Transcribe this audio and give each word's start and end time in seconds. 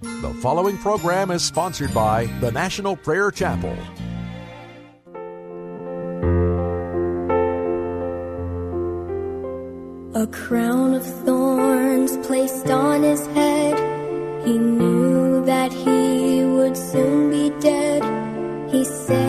The 0.00 0.32
following 0.42 0.78
program 0.78 1.32
is 1.32 1.44
sponsored 1.44 1.92
by 1.92 2.26
the 2.40 2.52
National 2.52 2.94
Prayer 2.94 3.32
Chapel. 3.32 3.76
A 10.14 10.26
crown 10.28 10.94
of 10.94 11.04
thorns 11.24 12.16
placed 12.26 12.70
on 12.70 13.02
his 13.02 13.26
head. 13.28 14.46
He 14.46 14.56
knew 14.56 15.44
that 15.46 15.72
he 15.72 16.44
would 16.44 16.76
soon 16.76 17.30
be 17.30 17.50
dead. 17.60 18.04
He 18.70 18.84
said, 18.84 19.27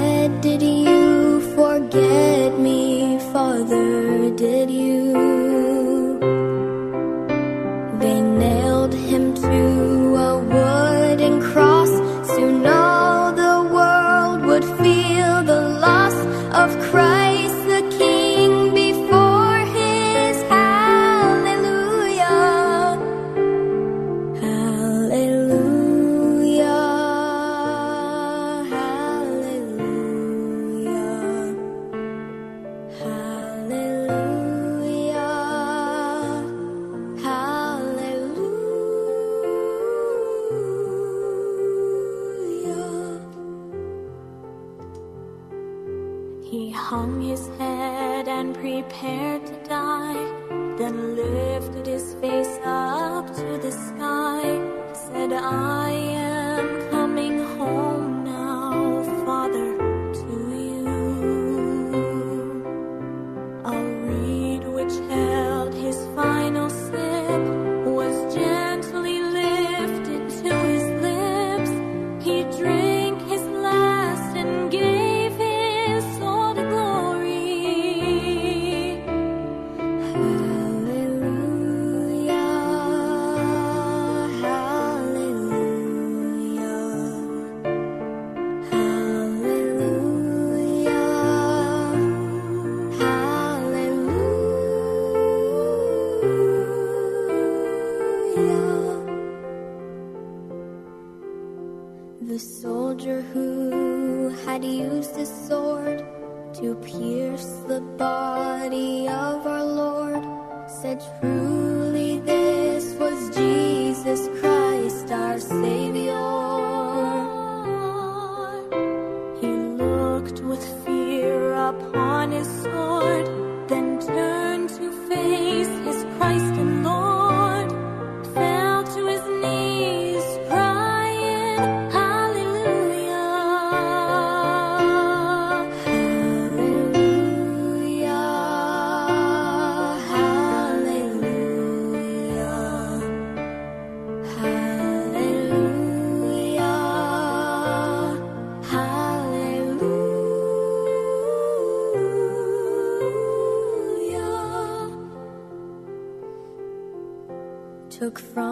from 158.19 158.48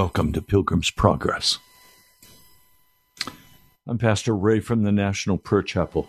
Welcome 0.00 0.32
to 0.34 0.40
Pilgrim's 0.40 0.92
Progress. 0.92 1.58
I'm 3.84 3.98
Pastor 3.98 4.32
Ray 4.32 4.60
from 4.60 4.84
the 4.84 4.92
National 4.92 5.38
Prayer 5.38 5.60
Chapel. 5.60 6.08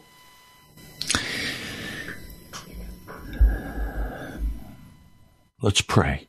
Let's 5.63 5.81
pray. 5.81 6.27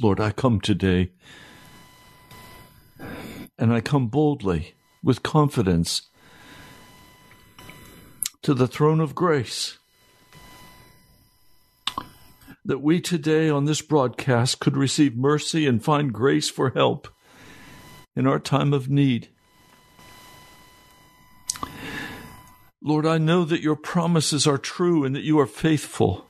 Lord, 0.00 0.18
I 0.18 0.32
come 0.32 0.60
today 0.60 1.12
and 3.56 3.72
I 3.72 3.80
come 3.80 4.08
boldly 4.08 4.74
with 5.04 5.22
confidence 5.22 6.08
to 8.42 8.52
the 8.52 8.66
throne 8.66 8.98
of 8.98 9.14
grace 9.14 9.78
that 12.64 12.78
we 12.78 13.00
today 13.00 13.50
on 13.50 13.64
this 13.64 13.82
broadcast 13.82 14.60
could 14.60 14.76
receive 14.76 15.16
mercy 15.16 15.66
and 15.66 15.82
find 15.82 16.12
grace 16.12 16.48
for 16.48 16.70
help 16.70 17.08
in 18.14 18.26
our 18.26 18.38
time 18.38 18.72
of 18.72 18.88
need. 18.88 19.28
Lord, 22.80 23.06
I 23.06 23.18
know 23.18 23.44
that 23.44 23.62
your 23.62 23.76
promises 23.76 24.46
are 24.46 24.58
true 24.58 25.04
and 25.04 25.14
that 25.14 25.22
you 25.22 25.38
are 25.38 25.46
faithful. 25.46 26.26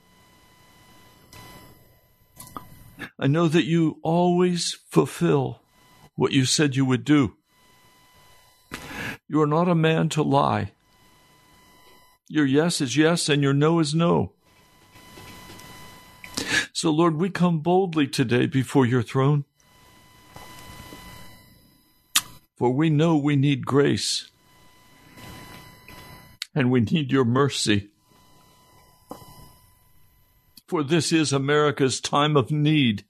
I 3.19 3.27
know 3.27 3.47
that 3.47 3.65
you 3.65 3.99
always 4.03 4.77
fulfill 4.89 5.61
what 6.15 6.31
you 6.31 6.45
said 6.45 6.75
you 6.75 6.85
would 6.85 7.03
do. 7.03 7.35
You 9.27 9.41
are 9.41 9.47
not 9.47 9.67
a 9.67 9.75
man 9.75 10.09
to 10.09 10.21
lie. 10.21 10.73
Your 12.27 12.45
yes 12.45 12.81
is 12.81 12.97
yes 12.97 13.29
and 13.29 13.41
your 13.41 13.53
no 13.53 13.79
is 13.79 13.95
no. 13.95 14.32
So, 16.75 16.89
Lord, 16.89 17.17
we 17.17 17.29
come 17.29 17.59
boldly 17.59 18.07
today 18.07 18.47
before 18.47 18.87
your 18.87 19.03
throne. 19.03 19.45
For 22.57 22.71
we 22.71 22.89
know 22.89 23.15
we 23.15 23.35
need 23.35 23.63
grace 23.63 24.31
and 26.55 26.71
we 26.71 26.81
need 26.81 27.11
your 27.11 27.25
mercy. 27.25 27.89
For 30.67 30.83
this 30.83 31.11
is 31.11 31.31
America's 31.31 32.01
time 32.01 32.35
of 32.35 32.49
need. 32.49 33.05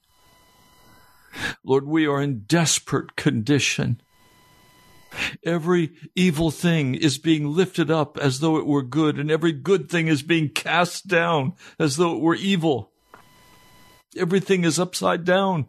Lord, 1.64 1.88
we 1.88 2.06
are 2.06 2.22
in 2.22 2.42
desperate 2.42 3.16
condition. 3.16 4.02
Every 5.46 5.94
evil 6.16 6.52
thing 6.52 6.96
is 6.96 7.18
being 7.18 7.48
lifted 7.48 7.90
up 7.90 8.18
as 8.18 8.42
though 8.42 8.58
it 8.58 8.66
were 8.66 8.84
good, 8.84 9.20
and 9.20 9.32
every 9.32 9.54
good 9.54 9.90
thing 9.90 10.08
is 10.08 10.22
being 10.22 10.50
cast 10.50 11.08
down 11.08 11.54
as 11.80 11.96
though 11.96 12.16
it 12.16 12.22
were 12.22 12.36
evil. 12.36 12.93
Everything 14.18 14.64
is 14.64 14.80
upside 14.80 15.26
down. 15.26 15.68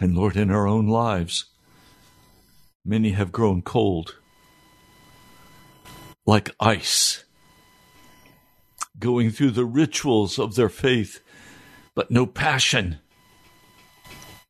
And 0.00 0.16
Lord, 0.16 0.36
in 0.36 0.50
our 0.50 0.66
own 0.66 0.86
lives, 0.86 1.46
many 2.84 3.10
have 3.10 3.32
grown 3.32 3.60
cold, 3.62 4.16
like 6.26 6.54
ice, 6.60 7.24
going 8.98 9.30
through 9.30 9.50
the 9.50 9.64
rituals 9.64 10.38
of 10.38 10.54
their 10.54 10.68
faith, 10.68 11.20
but 11.94 12.10
no 12.10 12.24
passion. 12.24 12.98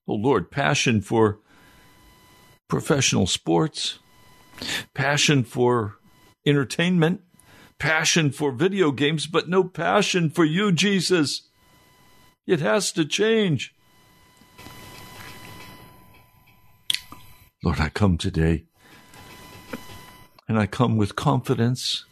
Oh 0.07 0.15
Lord, 0.15 0.51
passion 0.51 1.01
for 1.01 1.41
professional 2.69 3.27
sports, 3.27 3.99
passion 4.95 5.43
for 5.43 5.97
entertainment, 6.47 7.23
passion 7.81 8.31
for 8.31 8.53
video 8.53 8.93
games, 8.93 9.27
but 9.27 9.49
no 9.49 9.65
passion 9.65 10.31
for 10.31 10.45
you, 10.45 10.71
Jesus. 10.71 11.49
It 12.47 12.61
has 12.61 12.93
to 12.93 13.05
change. 13.05 13.75
Lord, 17.65 17.81
I 17.81 17.89
come 17.89 18.17
today 18.17 18.67
and 20.47 20.59
I 20.59 20.67
come 20.67 20.97
with 20.97 21.17
confidence, 21.17 22.05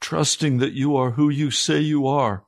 trusting 0.00 0.58
that 0.58 0.72
you 0.72 0.96
are 0.96 1.12
who 1.12 1.28
you 1.28 1.50
say 1.50 1.80
you 1.80 2.06
are, 2.06 2.44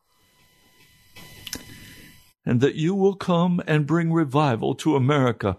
and 2.44 2.60
that 2.60 2.74
you 2.74 2.94
will 2.94 3.14
come 3.14 3.62
and 3.66 3.86
bring 3.86 4.12
revival 4.12 4.74
to 4.76 4.96
America, 4.96 5.58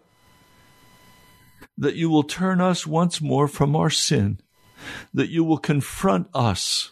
that 1.77 1.95
you 1.95 2.09
will 2.09 2.23
turn 2.23 2.59
us 2.61 2.85
once 2.85 3.21
more 3.21 3.47
from 3.47 3.75
our 3.75 3.89
sin 3.89 4.39
that 5.13 5.29
you 5.29 5.43
will 5.43 5.57
confront 5.57 6.27
us, 6.33 6.91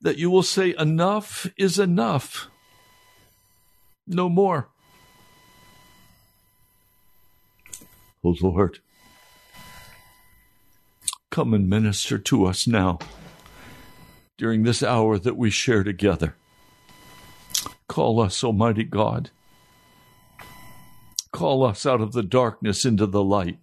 that 0.00 0.18
you 0.18 0.30
will 0.30 0.42
say, 0.42 0.74
Enough 0.78 1.46
is 1.56 1.78
enough, 1.78 2.48
no 4.06 4.28
more. 4.28 4.68
Oh 8.22 8.36
Lord, 8.40 8.80
come 11.30 11.54
and 11.54 11.68
minister 11.68 12.18
to 12.18 12.44
us 12.44 12.66
now 12.66 12.98
during 14.36 14.62
this 14.62 14.82
hour 14.82 15.18
that 15.18 15.36
we 15.36 15.50
share 15.50 15.82
together. 15.82 16.34
Call 17.88 18.20
us, 18.20 18.44
Almighty 18.44 18.84
God. 18.84 19.30
Call 21.32 21.64
us 21.64 21.86
out 21.86 22.00
of 22.00 22.12
the 22.12 22.22
darkness 22.22 22.84
into 22.84 23.06
the 23.06 23.22
light. 23.22 23.58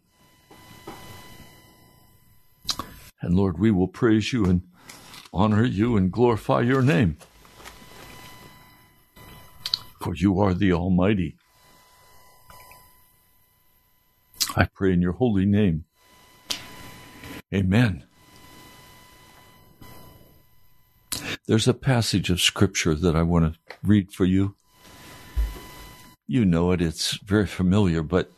And 3.21 3.35
Lord, 3.35 3.57
we 3.59 3.71
will 3.71 3.87
praise 3.87 4.31
you 4.31 4.45
and 4.45 4.61
honor 5.33 5.65
you 5.65 5.97
and 5.97 6.11
glorify 6.11 6.61
your 6.61 6.81
name. 6.81 7.17
For 10.01 10.15
you 10.15 10.39
are 10.39 10.53
the 10.53 10.71
Almighty. 10.71 11.35
I 14.55 14.65
pray 14.65 14.93
in 14.93 15.01
your 15.01 15.13
holy 15.13 15.45
name. 15.45 15.85
Amen. 17.53 18.03
There's 21.47 21.67
a 21.67 21.73
passage 21.73 22.29
of 22.29 22.41
scripture 22.41 22.93
that 22.93 23.15
I 23.15 23.23
want 23.23 23.53
to 23.53 23.59
read 23.83 24.11
for 24.11 24.25
you. 24.25 24.55
You 26.27 26.43
know 26.43 26.71
it, 26.71 26.81
it's 26.81 27.17
very 27.23 27.47
familiar, 27.47 28.03
but 28.03 28.31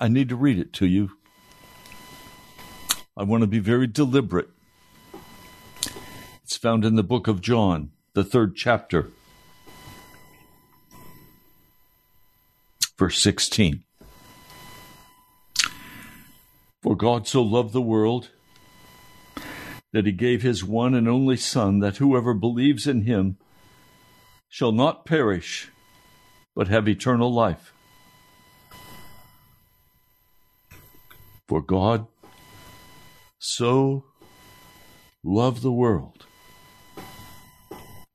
I 0.00 0.08
need 0.08 0.28
to 0.30 0.36
read 0.36 0.58
it 0.58 0.72
to 0.74 0.86
you 0.86 1.10
I 3.18 3.22
want 3.22 3.40
to 3.40 3.46
be 3.46 3.60
very 3.60 3.86
deliberate. 3.86 4.50
It's 6.44 6.58
found 6.58 6.84
in 6.84 6.96
the 6.96 7.02
book 7.02 7.26
of 7.28 7.40
John, 7.40 7.92
the 8.12 8.22
third 8.22 8.54
chapter, 8.56 9.10
verse 12.98 13.18
16. 13.18 13.84
For 16.82 16.94
God 16.94 17.26
so 17.26 17.40
loved 17.40 17.72
the 17.72 17.80
world 17.80 18.32
that 19.94 20.04
he 20.04 20.12
gave 20.12 20.42
his 20.42 20.62
one 20.62 20.94
and 20.94 21.08
only 21.08 21.38
Son, 21.38 21.78
that 21.78 21.96
whoever 21.96 22.34
believes 22.34 22.86
in 22.86 23.02
him 23.02 23.38
shall 24.46 24.72
not 24.72 25.06
perish, 25.06 25.70
but 26.54 26.68
have 26.68 26.86
eternal 26.86 27.32
life. 27.32 27.72
For 31.48 31.62
God 31.62 32.06
so 33.46 34.04
loved 35.22 35.62
the 35.62 35.72
world 35.72 36.26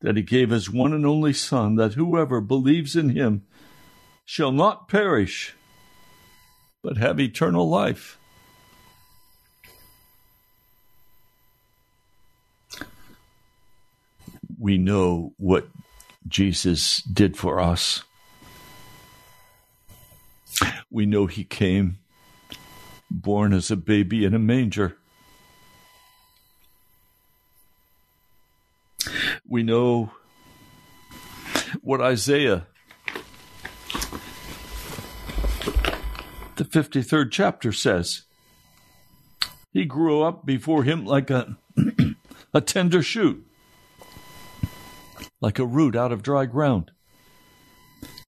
that 0.02 0.18
he 0.18 0.22
gave 0.22 0.50
his 0.50 0.70
one 0.70 0.94
and 0.94 1.06
only 1.06 1.32
Son, 1.32 1.76
that 1.76 1.94
whoever 1.94 2.42
believes 2.42 2.96
in 2.96 3.10
him 3.10 3.44
shall 4.26 4.52
not 4.52 4.88
perish, 4.88 5.56
but 6.84 6.98
have 6.98 7.20
eternal 7.20 7.70
life. 7.70 8.18
We 14.60 14.78
know 14.78 15.34
what 15.38 15.68
Jesus 16.28 17.02
did 17.02 17.38
for 17.38 17.60
us. 17.60 18.04
We 20.90 21.06
know 21.06 21.26
he 21.26 21.44
came 21.44 21.98
born 23.10 23.54
as 23.54 23.72
a 23.72 23.76
baby 23.76 24.26
in 24.26 24.34
a 24.34 24.40
manger. 24.40 24.98
We 29.51 29.63
know 29.63 30.10
what 31.81 32.00
Isaiah, 32.00 32.67
the 36.55 36.63
53rd 36.63 37.31
chapter, 37.31 37.74
says. 37.74 38.22
He 39.74 39.84
grew 39.84 40.22
up 40.22 40.46
before 40.46 40.84
him 40.84 41.05
like 41.05 41.29
a, 41.29 41.58
a 42.53 42.62
tender 42.62 43.03
shoot, 43.03 43.46
like 45.41 45.60
a 45.60 45.65
root 45.65 45.98
out 45.98 46.13
of 46.13 46.24
dry 46.24 46.46
ground. 46.46 46.91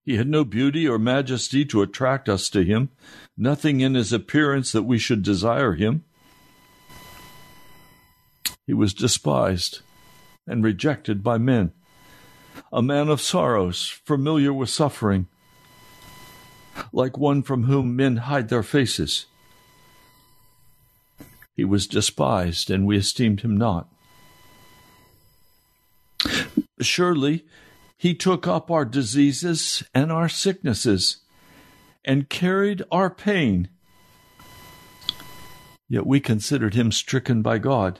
He 0.03 0.17
had 0.17 0.27
no 0.27 0.43
beauty 0.43 0.85
or 0.85 0.99
majesty 0.99 1.63
to 1.67 1.81
attract 1.81 2.27
us 2.27 2.49
to 2.49 2.65
him, 2.65 2.89
nothing 3.37 3.79
in 3.79 3.93
his 3.93 4.11
appearance 4.11 4.73
that 4.73 4.83
we 4.83 4.97
should 4.97 5.23
desire 5.23 5.75
him. 5.75 6.03
He 8.67 8.73
was 8.73 8.93
despised 8.93 9.83
and 10.47 10.63
rejected 10.63 11.23
by 11.23 11.37
men, 11.37 11.71
a 12.71 12.81
man 12.81 13.09
of 13.09 13.21
sorrows, 13.21 13.87
familiar 14.05 14.53
with 14.53 14.69
suffering, 14.69 15.27
like 16.91 17.17
one 17.17 17.41
from 17.41 17.63
whom 17.63 17.95
men 17.95 18.17
hide 18.17 18.49
their 18.49 18.63
faces. 18.63 19.25
He 21.55 21.63
was 21.63 21.87
despised, 21.87 22.69
and 22.71 22.85
we 22.85 22.97
esteemed 22.97 23.41
him 23.41 23.55
not. 23.55 23.87
Surely 26.81 27.45
he 27.97 28.13
took 28.13 28.47
up 28.47 28.71
our 28.71 28.85
diseases 28.85 29.83
and 29.93 30.11
our 30.11 30.27
sicknesses 30.27 31.17
and 32.03 32.29
carried 32.29 32.83
our 32.91 33.09
pain. 33.09 33.69
Yet 35.87 36.05
we 36.05 36.19
considered 36.19 36.73
him 36.73 36.91
stricken 36.91 37.41
by 37.41 37.59
God, 37.59 37.99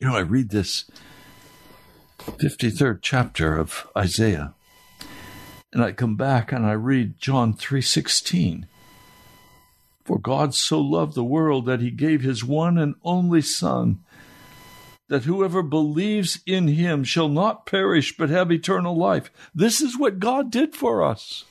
You 0.00 0.06
know, 0.06 0.16
I 0.16 0.20
read 0.20 0.50
this 0.50 0.84
53rd 2.20 3.00
chapter 3.02 3.56
of 3.56 3.88
Isaiah, 3.96 4.54
and 5.72 5.82
I 5.82 5.90
come 5.90 6.14
back 6.14 6.52
and 6.52 6.64
I 6.64 6.72
read 6.72 7.18
John 7.18 7.52
3:16. 7.52 8.66
For 10.04 10.20
God 10.20 10.54
so 10.54 10.80
loved 10.80 11.14
the 11.14 11.24
world 11.24 11.66
that 11.66 11.80
he 11.80 11.90
gave 11.90 12.22
his 12.22 12.44
one 12.44 12.78
and 12.78 12.94
only 13.02 13.42
son 13.42 13.98
that 15.08 15.24
whoever 15.24 15.62
believes 15.64 16.38
in 16.46 16.68
him 16.68 17.02
shall 17.02 17.28
not 17.28 17.66
perish 17.66 18.16
but 18.16 18.30
have 18.30 18.52
eternal 18.52 18.96
life. 18.96 19.32
This 19.52 19.80
is 19.80 19.98
what 19.98 20.20
God 20.20 20.52
did 20.52 20.76
for 20.76 21.02
us. 21.02 21.44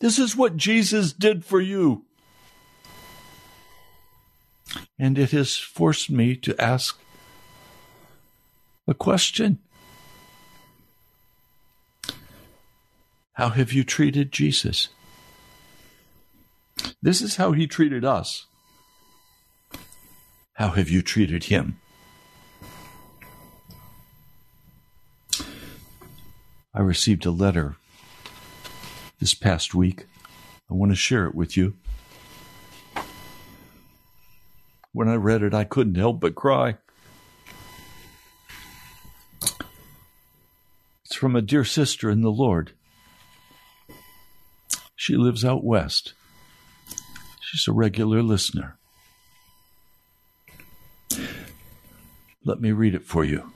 This 0.00 0.18
is 0.18 0.36
what 0.36 0.56
Jesus 0.56 1.12
did 1.12 1.44
for 1.44 1.60
you. 1.60 2.05
And 4.98 5.18
it 5.18 5.30
has 5.30 5.56
forced 5.56 6.10
me 6.10 6.36
to 6.36 6.60
ask 6.60 6.98
a 8.88 8.94
question 8.94 9.58
How 13.34 13.50
have 13.50 13.72
you 13.72 13.84
treated 13.84 14.32
Jesus? 14.32 14.88
This 17.02 17.20
is 17.20 17.36
how 17.36 17.52
he 17.52 17.66
treated 17.66 18.04
us. 18.04 18.46
How 20.54 20.70
have 20.70 20.88
you 20.88 21.02
treated 21.02 21.44
him? 21.44 21.78
I 26.74 26.80
received 26.80 27.26
a 27.26 27.30
letter 27.30 27.76
this 29.18 29.34
past 29.34 29.74
week. 29.74 30.06
I 30.70 30.74
want 30.74 30.92
to 30.92 30.96
share 30.96 31.26
it 31.26 31.34
with 31.34 31.56
you. 31.56 31.74
When 34.96 35.10
I 35.10 35.16
read 35.16 35.42
it, 35.42 35.52
I 35.52 35.64
couldn't 35.64 35.96
help 35.96 36.20
but 36.20 36.34
cry. 36.34 36.78
It's 41.04 41.14
from 41.14 41.36
a 41.36 41.42
dear 41.42 41.66
sister 41.66 42.08
in 42.08 42.22
the 42.22 42.30
Lord. 42.30 42.72
She 44.94 45.14
lives 45.14 45.44
out 45.44 45.62
west. 45.62 46.14
She's 47.42 47.68
a 47.68 47.72
regular 47.72 48.22
listener. 48.22 48.78
Let 52.42 52.62
me 52.62 52.72
read 52.72 52.94
it 52.94 53.04
for 53.04 53.22
you. 53.22 53.52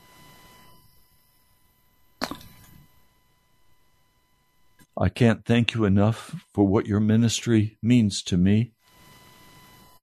I 4.95 5.09
can't 5.09 5.47
thank 5.47 5.73
you 5.73 5.87
enough 5.87 6.45
for 6.53 6.67
what 6.67 6.85
your 6.85 7.01
ministry 7.01 7.79
means 7.83 8.23
to 8.25 8.37
me. 8.37 8.75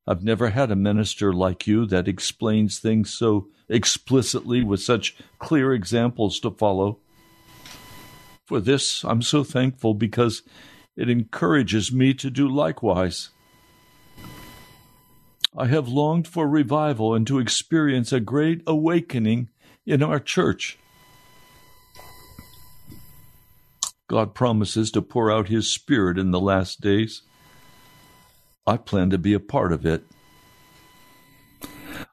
I've 0.07 0.23
never 0.23 0.51
had 0.51 0.71
a 0.71 0.75
minister 0.75 1.33
like 1.33 1.67
you 1.67 1.85
that 1.87 2.07
explains 2.07 2.79
things 2.79 3.13
so 3.13 3.49
explicitly 3.67 4.63
with 4.63 4.81
such 4.81 5.17
clear 5.37 5.73
examples 5.73 6.39
to 6.39 6.51
follow. 6.51 6.99
For 8.45 8.61
this, 8.61 9.03
I'm 9.03 9.21
so 9.21 9.43
thankful 9.43 9.93
because 9.93 10.43
it 10.95 11.09
encourages 11.09 11.91
me 11.91 12.13
to 12.13 12.29
do 12.29 12.47
likewise. 12.47 13.31
I 15.55 15.67
have 15.67 15.89
longed 15.89 16.27
for 16.27 16.47
revival 16.47 17.13
and 17.13 17.27
to 17.27 17.39
experience 17.39 18.13
a 18.13 18.21
great 18.21 18.61
awakening 18.65 19.49
in 19.85 20.01
our 20.01 20.19
church. 20.19 20.77
God 24.07 24.33
promises 24.33 24.89
to 24.91 25.01
pour 25.01 25.29
out 25.29 25.49
His 25.49 25.69
Spirit 25.69 26.17
in 26.17 26.31
the 26.31 26.39
last 26.39 26.79
days. 26.79 27.23
I 28.67 28.77
plan 28.77 29.09
to 29.09 29.17
be 29.17 29.33
a 29.33 29.39
part 29.39 29.73
of 29.73 29.85
it. 29.85 30.03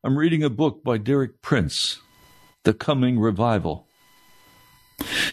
I'm 0.02 0.16
reading 0.16 0.42
a 0.42 0.50
book 0.50 0.82
by 0.82 0.96
Derek 0.96 1.42
Prince, 1.42 2.00
The 2.62 2.72
Coming 2.72 3.18
Revival. 3.18 3.86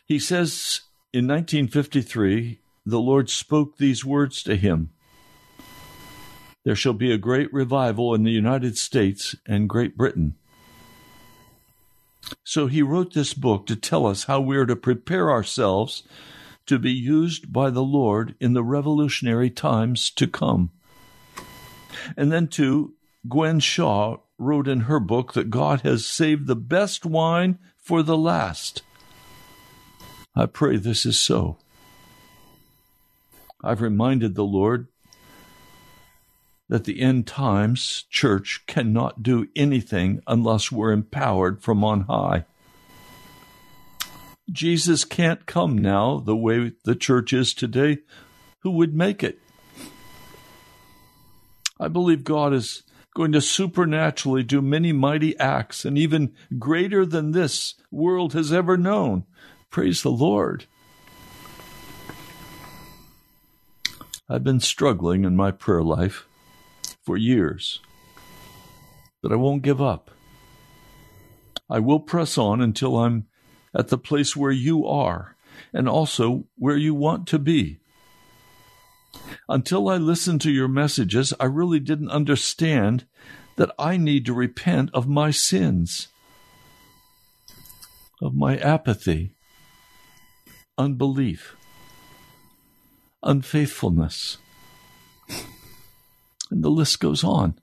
He 0.05 0.19
says 0.19 0.81
in 1.13 1.27
1953, 1.27 2.59
the 2.85 2.99
Lord 2.99 3.29
spoke 3.29 3.77
these 3.77 4.03
words 4.03 4.43
to 4.43 4.55
him 4.55 4.89
there 6.63 6.75
shall 6.75 6.93
be 6.93 7.11
a 7.11 7.17
great 7.17 7.51
revival 7.51 8.13
in 8.13 8.23
the 8.23 8.31
United 8.31 8.77
States 8.77 9.35
and 9.47 9.69
Great 9.69 9.97
Britain. 9.97 10.35
So 12.43 12.67
he 12.67 12.81
wrote 12.81 13.13
this 13.13 13.33
book 13.33 13.65
to 13.65 13.75
tell 13.75 14.05
us 14.05 14.25
how 14.25 14.41
we 14.41 14.57
are 14.57 14.65
to 14.65 14.75
prepare 14.75 15.31
ourselves 15.31 16.03
to 16.67 16.77
be 16.77 16.91
used 16.91 17.51
by 17.51 17.71
the 17.71 17.83
Lord 17.83 18.35
in 18.39 18.53
the 18.53 18.63
revolutionary 18.63 19.49
times 19.49 20.11
to 20.11 20.27
come. 20.27 20.69
And 22.17 22.31
then, 22.31 22.47
too, 22.47 22.93
Gwen 23.27 23.59
Shaw 23.59 24.17
wrote 24.37 24.67
in 24.67 24.81
her 24.81 24.99
book 24.99 25.33
that 25.33 25.49
God 25.49 25.81
has 25.81 26.05
saved 26.05 26.47
the 26.47 26.55
best 26.55 27.05
wine 27.05 27.59
for 27.77 28.01
the 28.01 28.17
last. 28.17 28.81
I 30.35 30.45
pray 30.45 30.77
this 30.77 31.05
is 31.05 31.19
so. 31.19 31.57
I've 33.63 33.81
reminded 33.81 34.35
the 34.35 34.45
Lord 34.45 34.87
that 36.69 36.85
the 36.85 37.01
end 37.01 37.27
times 37.27 38.05
church 38.09 38.63
cannot 38.65 39.21
do 39.21 39.47
anything 39.55 40.21
unless 40.25 40.71
we're 40.71 40.93
empowered 40.93 41.61
from 41.61 41.83
on 41.83 42.01
high. 42.01 42.45
Jesus 44.49 45.05
can't 45.05 45.45
come 45.45 45.77
now 45.77 46.19
the 46.19 46.35
way 46.35 46.71
the 46.85 46.95
church 46.95 47.33
is 47.33 47.53
today. 47.53 47.99
Who 48.59 48.71
would 48.71 48.95
make 48.95 49.21
it? 49.21 49.39
I 51.81 51.87
believe 51.87 52.23
God 52.23 52.53
is 52.53 52.83
going 53.15 53.31
to 53.31 53.41
supernaturally 53.41 54.43
do 54.43 54.61
many 54.61 54.93
mighty 54.93 55.35
acts 55.39 55.83
and 55.83 55.97
even 55.97 56.31
greater 56.59 57.07
than 57.07 57.31
this 57.31 57.73
world 57.89 58.33
has 58.33 58.53
ever 58.53 58.77
known. 58.77 59.25
Praise 59.71 60.03
the 60.03 60.11
Lord. 60.11 60.65
I've 64.29 64.43
been 64.43 64.59
struggling 64.59 65.25
in 65.25 65.35
my 65.35 65.49
prayer 65.49 65.81
life 65.81 66.27
for 67.03 67.17
years. 67.17 67.81
But 69.23 69.31
I 69.31 69.35
won't 69.35 69.63
give 69.63 69.81
up. 69.81 70.11
I 71.67 71.79
will 71.79 71.99
press 71.99 72.37
on 72.37 72.61
until 72.61 72.99
I'm 72.99 73.25
at 73.73 73.87
the 73.87 73.97
place 73.97 74.35
where 74.35 74.51
you 74.51 74.85
are 74.85 75.35
and 75.73 75.89
also 75.89 76.45
where 76.57 76.77
you 76.77 76.93
want 76.93 77.27
to 77.29 77.39
be. 77.39 77.80
Until 79.49 79.89
I 79.89 79.97
listened 79.97 80.41
to 80.41 80.51
your 80.51 80.67
messages, 80.67 81.33
I 81.39 81.45
really 81.45 81.79
didn't 81.79 82.11
understand 82.11 83.05
that 83.57 83.71
I 83.77 83.97
need 83.97 84.25
to 84.25 84.33
repent 84.33 84.89
of 84.93 85.07
my 85.07 85.31
sins, 85.31 86.07
of 88.21 88.33
my 88.33 88.57
apathy, 88.57 89.33
unbelief, 90.77 91.55
unfaithfulness 93.23 94.37
and 96.51 96.63
the 96.63 96.69
list 96.69 96.99
goes 96.99 97.23
on. 97.23 97.55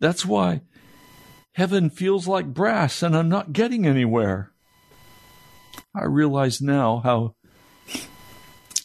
That's 0.00 0.26
why 0.26 0.62
heaven 1.52 1.88
feels 1.88 2.26
like 2.26 2.52
brass 2.52 3.02
and 3.02 3.16
I'm 3.16 3.28
not 3.28 3.52
getting 3.52 3.86
anywhere. 3.86 4.52
I 5.94 6.04
realize 6.04 6.60
now 6.60 7.00
how 7.02 7.34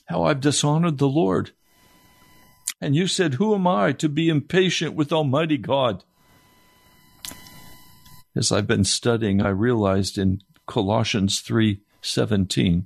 how 0.05 0.24
I've 0.24 0.41
dishonored 0.41 0.98
the 0.98 1.07
Lord. 1.07 1.51
And 2.81 2.95
you 2.95 3.07
said, 3.07 3.36
Who 3.36 3.55
am 3.55 3.67
I 3.67 3.93
to 3.93 4.10
be 4.10 4.29
impatient 4.29 4.93
with 4.95 5.13
Almighty 5.13 5.57
God? 5.57 6.03
As 8.36 8.51
I've 8.51 8.67
been 8.67 8.83
studying, 8.83 9.41
I 9.41 9.50
realized 9.50 10.17
in 10.17 10.41
Colossians 10.65 11.41
3:17 11.41 12.86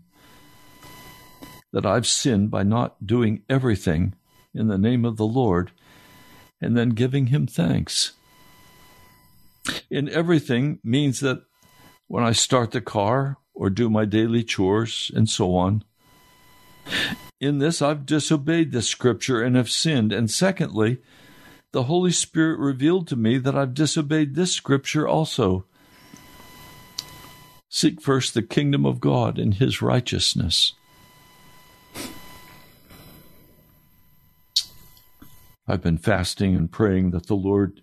that 1.71 1.85
I've 1.85 2.07
sinned 2.07 2.51
by 2.51 2.63
not 2.63 3.05
doing 3.05 3.43
everything 3.49 4.13
in 4.53 4.67
the 4.67 4.77
name 4.77 5.05
of 5.05 5.17
the 5.17 5.27
Lord 5.27 5.71
and 6.59 6.75
then 6.75 6.89
giving 6.89 7.27
him 7.27 7.47
thanks. 7.47 8.13
In 9.89 10.09
everything 10.09 10.79
means 10.83 11.19
that 11.19 11.43
when 12.07 12.23
I 12.23 12.31
start 12.31 12.71
the 12.71 12.81
car 12.81 13.37
or 13.53 13.69
do 13.69 13.89
my 13.89 14.05
daily 14.05 14.43
chores 14.43 15.11
and 15.15 15.29
so 15.29 15.55
on, 15.55 15.83
in 17.39 17.59
this 17.59 17.81
I've 17.81 18.05
disobeyed 18.05 18.71
the 18.71 18.81
scripture 18.81 19.41
and 19.41 19.55
have 19.55 19.69
sinned. 19.69 20.11
And 20.11 20.29
secondly, 20.29 20.99
the 21.71 21.83
Holy 21.83 22.11
Spirit 22.11 22.59
revealed 22.59 23.07
to 23.07 23.15
me 23.15 23.37
that 23.37 23.55
I've 23.55 23.73
disobeyed 23.73 24.35
this 24.35 24.53
scripture 24.53 25.07
also. 25.07 25.65
Seek 27.69 28.01
first 28.01 28.33
the 28.33 28.41
kingdom 28.41 28.85
of 28.85 28.99
God 28.99 29.37
and 29.37 29.53
his 29.53 29.81
righteousness. 29.81 30.73
I've 35.67 35.81
been 35.81 35.97
fasting 35.97 36.55
and 36.55 36.71
praying 36.71 37.11
that 37.11 37.27
the 37.27 37.35
Lord 37.35 37.81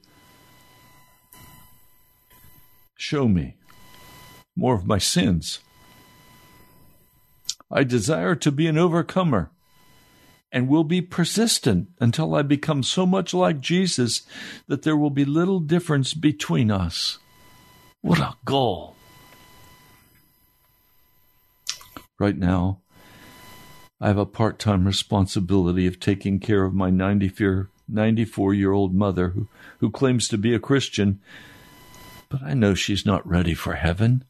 show 2.96 3.28
me 3.28 3.56
more 4.56 4.74
of 4.74 4.86
my 4.86 4.98
sins. 4.98 5.60
I 7.70 7.84
desire 7.84 8.34
to 8.36 8.52
be 8.52 8.66
an 8.66 8.78
overcomer 8.78 9.50
and 10.52 10.68
will 10.68 10.84
be 10.84 11.02
persistent 11.02 11.88
until 11.98 12.34
I 12.34 12.42
become 12.42 12.82
so 12.82 13.06
much 13.06 13.34
like 13.34 13.60
Jesus 13.60 14.22
that 14.68 14.82
there 14.82 14.96
will 14.96 15.10
be 15.10 15.24
little 15.24 15.60
difference 15.60 16.14
between 16.14 16.70
us. 16.70 17.18
What 18.02 18.20
a 18.20 18.36
goal! 18.44 18.94
Right 22.20 22.36
now, 22.36 22.80
I 24.00 24.08
have 24.08 24.18
a 24.18 24.26
part 24.26 24.58
time 24.58 24.86
responsibility 24.86 25.86
of 25.86 25.98
taking 25.98 26.38
care 26.38 26.64
of 26.64 26.74
my 26.74 26.90
94 26.90 27.70
94 27.88 28.54
year 28.54 28.72
old 28.72 28.94
mother 28.94 29.30
who, 29.30 29.48
who 29.78 29.90
claims 29.90 30.28
to 30.28 30.38
be 30.38 30.54
a 30.54 30.58
Christian, 30.58 31.20
but 32.28 32.42
I 32.42 32.54
know 32.54 32.74
she's 32.74 33.04
not 33.04 33.26
ready 33.26 33.54
for 33.54 33.74
heaven. 33.74 34.24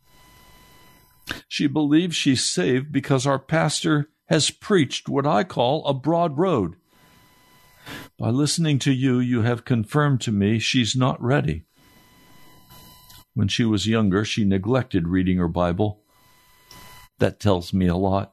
She 1.49 1.67
believes 1.67 2.17
she's 2.17 2.45
saved 2.45 2.93
because 2.93 3.27
our 3.27 3.39
pastor 3.39 4.11
has 4.27 4.51
preached 4.51 5.09
what 5.09 5.27
I 5.27 5.45
call 5.45 5.85
a 5.87 5.95
broad 5.95 6.39
road. 6.39 6.77
By 8.19 8.31
listening 8.31 8.79
to 8.81 8.93
you, 8.93 9.19
you 9.19 9.43
have 9.43 9.65
confirmed 9.65 10.21
to 10.23 10.33
me 10.33 10.59
she's 10.59 10.97
not 10.97 11.23
ready. 11.23 11.65
When 13.35 13.49
she 13.49 13.65
was 13.65 13.87
younger, 13.87 14.25
she 14.25 14.45
neglected 14.45 15.09
reading 15.09 15.39
her 15.39 15.49
Bible. 15.49 16.01
That 17.19 17.41
tells 17.41 17.73
me 17.73 17.87
a 17.87 17.97
lot. 17.97 18.33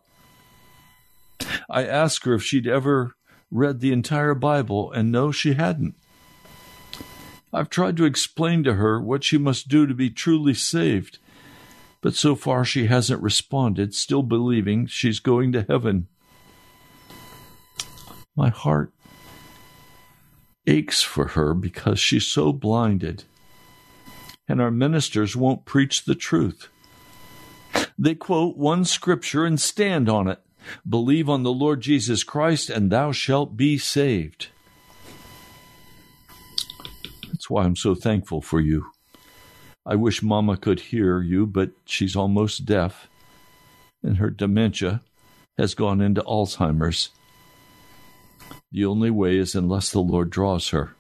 I 1.70 1.86
asked 1.86 2.26
her 2.26 2.34
if 2.34 2.44
she'd 2.44 2.68
ever 2.68 3.16
read 3.50 3.80
the 3.80 3.92
entire 3.92 4.36
Bible, 4.36 4.92
and 4.92 5.12
no, 5.12 5.32
she 5.32 5.54
hadn't. 5.54 5.96
I've 7.54 7.70
tried 7.70 7.98
to 7.98 8.06
explain 8.06 8.64
to 8.64 8.76
her 8.76 9.02
what 9.02 9.24
she 9.24 9.38
must 9.38 9.68
do 9.68 9.86
to 9.86 9.94
be 9.94 10.10
truly 10.10 10.54
saved, 10.54 11.18
but 12.02 12.16
so 12.16 12.36
far 12.36 12.66
she 12.66 12.88
hasn't 12.88 13.22
responded, 13.22 13.94
still 13.94 14.24
believing 14.24 14.88
she's 14.88 15.20
going 15.20 15.52
to 15.52 15.66
heaven. 15.70 16.08
My 18.36 18.50
heart 18.50 18.92
aches 20.68 21.02
for 21.02 21.28
her 21.30 21.54
because 21.54 22.00
she's 22.00 22.26
so 22.26 22.52
blinded, 22.52 23.24
and 24.48 24.62
our 24.62 24.72
ministers 24.72 25.36
won't 25.36 25.66
preach 25.66 26.06
the 26.06 26.16
truth. 26.16 26.70
They 27.98 28.16
quote 28.16 28.58
one 28.58 28.86
scripture 28.86 29.46
and 29.46 29.60
stand 29.60 30.10
on 30.10 30.28
it. 30.28 30.40
Believe 30.88 31.30
on 31.30 31.44
the 31.44 31.52
Lord 31.52 31.82
Jesus 31.82 32.24
Christ, 32.24 32.70
and 32.70 32.92
thou 32.92 33.12
shalt 33.12 33.58
be 33.58 33.78
saved. 33.78 34.48
That's 37.28 37.50
why 37.50 37.64
I'm 37.64 37.76
so 37.76 37.96
thankful 37.96 38.42
for 38.42 38.60
you. 38.60 38.92
I 39.86 39.96
wish 39.96 40.22
Mama 40.22 40.58
could 40.58 40.80
hear 40.80 41.22
you, 41.22 41.46
but 41.46 41.72
she's 41.86 42.16
almost 42.16 42.66
deaf, 42.66 43.08
and 44.04 44.18
her 44.18 44.30
dementia 44.30 45.02
has 45.58 45.74
gone 45.74 46.02
into 46.02 46.22
Alzheimer's. 46.22 47.10
The 48.72 48.86
only 48.86 49.10
way 49.10 49.38
is 49.38 49.56
unless 49.56 49.92
the 49.92 50.00
Lord 50.00 50.30
draws 50.30 50.70
her. 50.70 50.96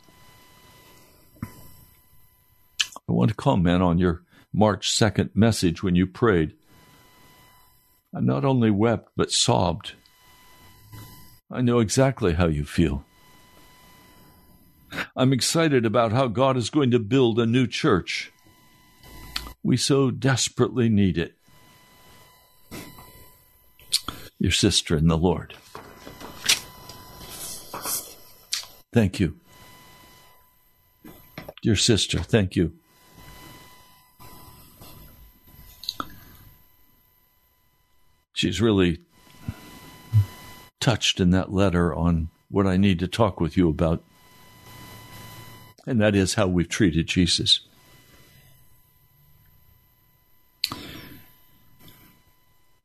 I 1.43 3.13
want 3.13 3.29
to 3.29 3.35
comment 3.35 3.83
on 3.83 3.97
your 3.97 4.23
March 4.53 4.91
2nd 4.91 5.35
message 5.35 5.83
when 5.83 5.95
you 5.95 6.07
prayed. 6.07 6.53
I 8.15 8.19
not 8.19 8.43
only 8.43 8.71
wept, 8.71 9.09
but 9.15 9.31
sobbed. 9.31 9.93
I 11.51 11.61
know 11.61 11.79
exactly 11.79 12.33
how 12.33 12.47
you 12.47 12.65
feel. 12.65 13.05
I'm 15.15 15.31
excited 15.31 15.85
about 15.85 16.11
how 16.11 16.27
God 16.27 16.57
is 16.57 16.69
going 16.69 16.91
to 16.91 16.99
build 16.99 17.39
a 17.39 17.45
new 17.45 17.67
church. 17.67 18.30
We 19.63 19.77
so 19.77 20.11
desperately 20.11 20.89
need 20.89 21.17
it. 21.17 21.35
Your 24.39 24.51
sister 24.51 24.95
in 24.95 25.07
the 25.07 25.17
Lord. 25.17 25.53
Thank 28.93 29.19
you. 29.19 29.37
Dear 31.61 31.75
sister, 31.75 32.19
thank 32.19 32.55
you. 32.55 32.73
she's 38.41 38.59
really 38.59 38.99
touched 40.79 41.19
in 41.19 41.29
that 41.29 41.53
letter 41.53 41.93
on 41.93 42.29
what 42.49 42.65
I 42.65 42.75
need 42.75 42.97
to 42.99 43.07
talk 43.07 43.39
with 43.39 43.55
you 43.55 43.69
about, 43.69 44.03
and 45.85 46.01
that 46.01 46.15
is 46.15 46.33
how 46.33 46.47
we've 46.47 46.67
treated 46.67 47.05
Jesus. 47.05 47.61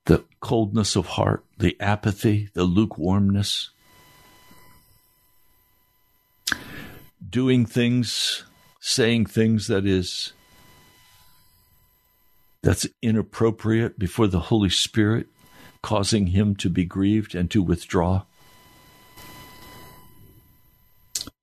The 0.06 0.24
coldness 0.40 0.96
of 0.96 1.06
heart, 1.06 1.44
the 1.58 1.76
apathy, 1.80 2.48
the 2.54 2.64
lukewarmness, 2.64 3.70
doing 7.28 7.66
things, 7.66 8.44
saying 8.80 9.26
things 9.26 9.66
that 9.66 9.84
is 9.84 10.32
that's 12.62 12.86
inappropriate 13.02 13.98
before 13.98 14.26
the 14.26 14.40
Holy 14.40 14.70
Spirit 14.70 15.28
causing 15.82 16.28
him 16.28 16.56
to 16.56 16.68
be 16.68 16.84
grieved 16.84 17.34
and 17.36 17.48
to 17.48 17.62
withdraw. 17.62 18.22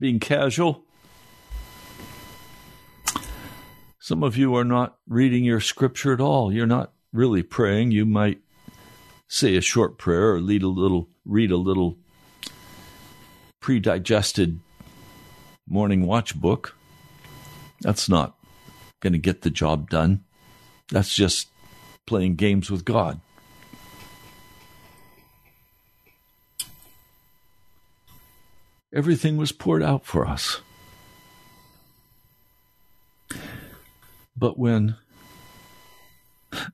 Being 0.02 0.19
casual. 0.19 0.84
Some 3.99 4.21
of 4.21 4.36
you 4.36 4.54
are 4.56 4.65
not 4.65 4.97
reading 5.08 5.45
your 5.45 5.62
scripture 5.62 6.12
at 6.12 6.19
all. 6.19 6.52
You're 6.52 6.65
not 6.65 6.91
really 7.13 7.41
praying. 7.41 7.91
You 7.91 8.06
might 8.06 8.41
say 9.34 9.56
a 9.56 9.62
short 9.62 9.98
prayer 9.98 10.34
or 10.34 10.39
read 10.39 10.62
a 10.62 10.67
little 10.67 11.10
read 11.26 11.50
a 11.50 11.58
little 11.58 11.98
pre-digested 13.62 14.60
morning 15.67 16.06
watch 16.06 16.39
book. 16.39 16.76
That's 17.82 18.08
not 18.08 18.36
going 19.02 19.13
to 19.13 19.19
get 19.19 19.41
the 19.41 19.50
job 19.50 19.89
done. 19.89 20.24
That's 20.89 21.15
just 21.15 21.48
playing 22.06 22.36
games 22.36 22.69
with 22.69 22.86
God. 22.86 23.19
Everything 28.93 29.38
was 29.38 29.52
poured 29.52 29.82
out 29.82 30.06
for 30.06 30.28
us. 30.28 30.62
But 34.38 34.60
when 34.60 34.96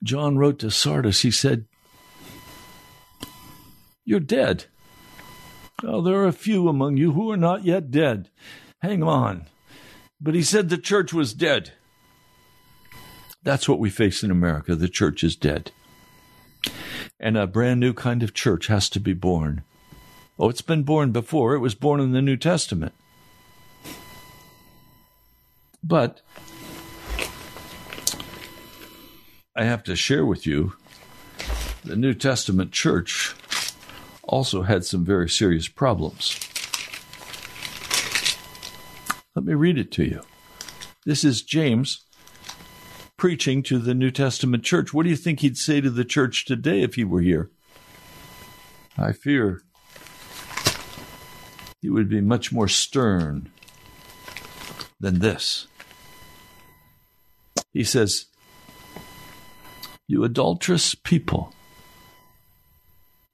John 0.03 0.37
wrote 0.37 0.59
to 0.59 0.69
Sardis, 0.69 1.21
he 1.21 1.31
said, 1.31 1.68
You're 4.09 4.19
dead. 4.19 4.65
Oh, 5.83 6.01
there 6.01 6.15
are 6.15 6.27
a 6.27 6.31
few 6.31 6.67
among 6.67 6.97
you 6.97 7.11
who 7.11 7.29
are 7.29 7.37
not 7.37 7.63
yet 7.63 7.91
dead. 7.91 8.31
Hang 8.81 9.03
on. 9.03 9.45
But 10.19 10.33
he 10.33 10.41
said 10.41 10.69
the 10.69 10.79
church 10.79 11.13
was 11.13 11.31
dead. 11.31 11.73
That's 13.43 13.69
what 13.69 13.77
we 13.77 13.91
face 13.91 14.23
in 14.23 14.31
America. 14.31 14.73
The 14.73 14.89
church 14.89 15.23
is 15.23 15.35
dead. 15.35 15.69
And 17.19 17.37
a 17.37 17.45
brand 17.45 17.81
new 17.81 17.93
kind 17.93 18.23
of 18.23 18.33
church 18.33 18.65
has 18.65 18.89
to 18.89 18.99
be 18.99 19.13
born. 19.13 19.61
Oh, 20.39 20.49
it's 20.49 20.63
been 20.63 20.81
born 20.81 21.11
before. 21.11 21.53
It 21.53 21.59
was 21.59 21.75
born 21.75 21.99
in 21.99 22.11
the 22.11 22.21
New 22.23 22.35
Testament. 22.35 22.93
But 25.83 26.21
I 29.55 29.65
have 29.65 29.83
to 29.83 29.95
share 29.95 30.25
with 30.25 30.47
you 30.47 30.73
the 31.83 31.95
New 31.95 32.15
Testament 32.15 32.71
church 32.71 33.35
also 34.29 34.61
had 34.61 34.85
some 34.85 35.03
very 35.03 35.27
serious 35.27 35.67
problems. 35.67 36.39
Let 39.35 39.45
me 39.45 39.53
read 39.53 39.77
it 39.77 39.91
to 39.93 40.03
you. 40.03 40.21
This 41.05 41.23
is 41.23 41.41
James 41.41 42.05
preaching 43.17 43.63
to 43.63 43.79
the 43.79 43.93
New 43.93 44.11
Testament 44.11 44.63
church. 44.63 44.93
What 44.93 45.03
do 45.03 45.09
you 45.09 45.15
think 45.15 45.39
he'd 45.39 45.57
say 45.57 45.81
to 45.81 45.89
the 45.89 46.05
church 46.05 46.45
today 46.45 46.81
if 46.81 46.95
he 46.95 47.03
were 47.03 47.21
here? 47.21 47.49
I 48.97 49.13
fear 49.13 49.61
he 51.81 51.89
would 51.89 52.09
be 52.09 52.21
much 52.21 52.51
more 52.51 52.67
stern 52.67 53.49
than 54.99 55.19
this. 55.19 55.67
He 57.71 57.83
says, 57.83 58.25
You 60.07 60.23
adulterous 60.23 60.95
people. 60.95 61.53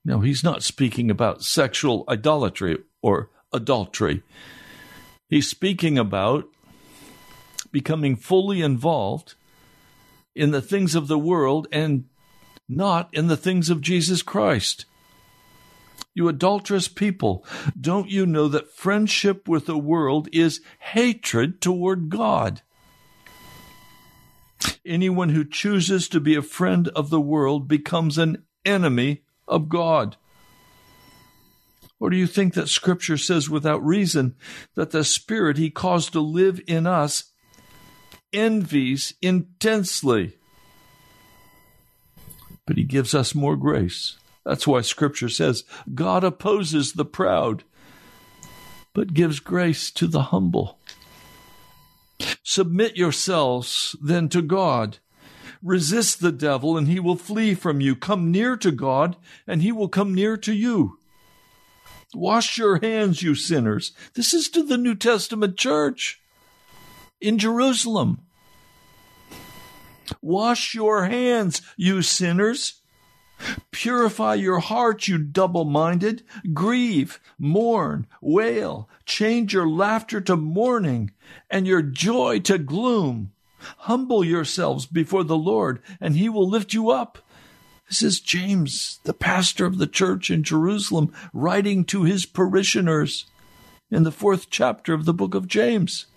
No, 0.07 0.19
he's 0.19 0.43
not 0.43 0.61
speaking 0.61 1.09
about 1.09 1.41
sexual 1.41 2.05
idolatry 2.07 2.77
or 3.01 3.31
adultery. 3.51 4.21
He's 5.27 5.49
speaking 5.49 5.97
about 5.97 6.45
becoming 7.71 8.15
fully 8.15 8.61
involved 8.61 9.33
in 10.35 10.51
the 10.51 10.61
things 10.61 10.93
of 10.93 11.07
the 11.07 11.17
world 11.17 11.67
and 11.71 12.05
not 12.69 13.09
in 13.13 13.27
the 13.27 13.37
things 13.37 13.71
of 13.71 13.81
Jesus 13.81 14.21
Christ. 14.21 14.85
You 16.13 16.29
adulterous 16.29 16.87
people, 16.87 17.43
don't 17.79 18.09
you 18.09 18.27
know 18.27 18.47
that 18.47 18.71
friendship 18.71 19.47
with 19.47 19.65
the 19.65 19.77
world 19.77 20.29
is 20.31 20.61
hatred 20.79 21.61
toward 21.61 22.09
God? 22.09 22.61
Anyone 24.85 25.29
who 25.29 25.43
chooses 25.43 26.07
to 26.09 26.19
be 26.19 26.35
a 26.35 26.43
friend 26.43 26.89
of 26.89 27.09
the 27.09 27.19
world 27.19 27.67
becomes 27.67 28.19
an 28.19 28.43
enemy 28.63 29.24
of 29.47 29.69
God. 29.69 30.17
Or 31.99 32.09
do 32.09 32.17
you 32.17 32.27
think 32.27 32.53
that 32.53 32.69
Scripture 32.69 33.17
says 33.17 33.49
without 33.49 33.85
reason 33.85 34.35
that 34.75 34.91
the 34.91 35.03
Spirit 35.03 35.57
He 35.57 35.69
caused 35.69 36.13
to 36.13 36.19
live 36.19 36.59
in 36.67 36.85
us 36.85 37.31
envies 38.33 39.13
intensely? 39.21 40.37
But 42.67 42.77
He 42.77 42.83
gives 42.83 43.15
us 43.15 43.33
more 43.33 43.55
grace. 43.55 44.17
That's 44.43 44.67
why 44.67 44.81
Scripture 44.81 45.29
says 45.29 45.63
God 45.93 46.23
opposes 46.23 46.93
the 46.93 47.05
proud, 47.05 47.63
but 48.93 49.13
gives 49.13 49.39
grace 49.39 49.89
to 49.91 50.07
the 50.07 50.23
humble. 50.23 50.77
Submit 52.43 52.95
yourselves 52.95 53.95
then 54.01 54.29
to 54.29 54.41
God. 54.41 54.99
Resist 55.65 56.21
the 56.21 56.31
devil, 56.31 56.77
and 56.77 56.87
he 56.87 56.99
will 56.99 57.15
flee 57.15 57.55
from 57.55 57.81
you. 57.81 57.95
Come 57.95 58.31
near 58.31 58.55
to 58.55 58.71
God, 58.71 59.17
and 59.47 59.63
he 59.63 59.71
will 59.71 59.89
come 59.89 60.13
near 60.13 60.37
to 60.37 60.53
you. 60.53 60.99
Wash 62.13 62.59
your 62.59 62.77
hands, 62.81 63.23
you 63.23 63.33
sinners. 63.33 63.91
This 64.13 64.31
is 64.31 64.47
to 64.49 64.61
the 64.61 64.77
New 64.77 64.93
Testament 64.93 65.57
church 65.57 66.21
in 67.19 67.39
Jerusalem. 67.39 68.19
Wash 70.21 70.75
your 70.75 71.05
hands, 71.05 71.63
you 71.75 72.03
sinners. 72.03 72.81
Purify 73.71 74.35
your 74.35 74.59
heart, 74.59 75.07
you 75.07 75.17
double 75.17 75.65
minded. 75.65 76.21
Grieve, 76.53 77.19
mourn, 77.39 78.05
wail. 78.21 78.87
Change 79.07 79.55
your 79.55 79.67
laughter 79.67 80.21
to 80.21 80.35
mourning 80.35 81.09
and 81.49 81.65
your 81.65 81.81
joy 81.81 82.39
to 82.41 82.59
gloom. 82.59 83.31
Humble 83.79 84.23
yourselves 84.23 84.85
before 84.85 85.23
the 85.23 85.37
Lord, 85.37 85.81
and 85.99 86.15
he 86.15 86.29
will 86.29 86.49
lift 86.49 86.73
you 86.73 86.89
up. 86.89 87.19
This 87.87 88.01
is 88.01 88.19
James, 88.19 88.99
the 89.03 89.13
pastor 89.13 89.65
of 89.65 89.77
the 89.77 89.87
church 89.87 90.31
in 90.31 90.43
Jerusalem, 90.43 91.13
writing 91.33 91.85
to 91.85 92.03
his 92.03 92.25
parishioners 92.25 93.25
in 93.91 94.03
the 94.03 94.11
fourth 94.11 94.49
chapter 94.49 94.93
of 94.93 95.05
the 95.05 95.13
book 95.13 95.35
of 95.35 95.47
James. 95.47 96.07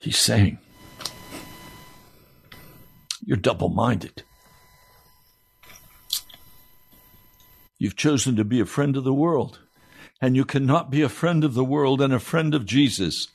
He's 0.00 0.18
saying, 0.18 0.58
You're 3.24 3.36
double 3.36 3.70
minded. 3.70 4.22
You've 7.78 7.96
chosen 7.96 8.36
to 8.36 8.44
be 8.44 8.60
a 8.60 8.66
friend 8.66 8.96
of 8.96 9.04
the 9.04 9.14
world, 9.14 9.60
and 10.20 10.36
you 10.36 10.44
cannot 10.44 10.90
be 10.90 11.02
a 11.02 11.08
friend 11.08 11.44
of 11.44 11.54
the 11.54 11.64
world 11.64 12.00
and 12.00 12.12
a 12.12 12.20
friend 12.20 12.54
of 12.54 12.64
Jesus. 12.64 13.28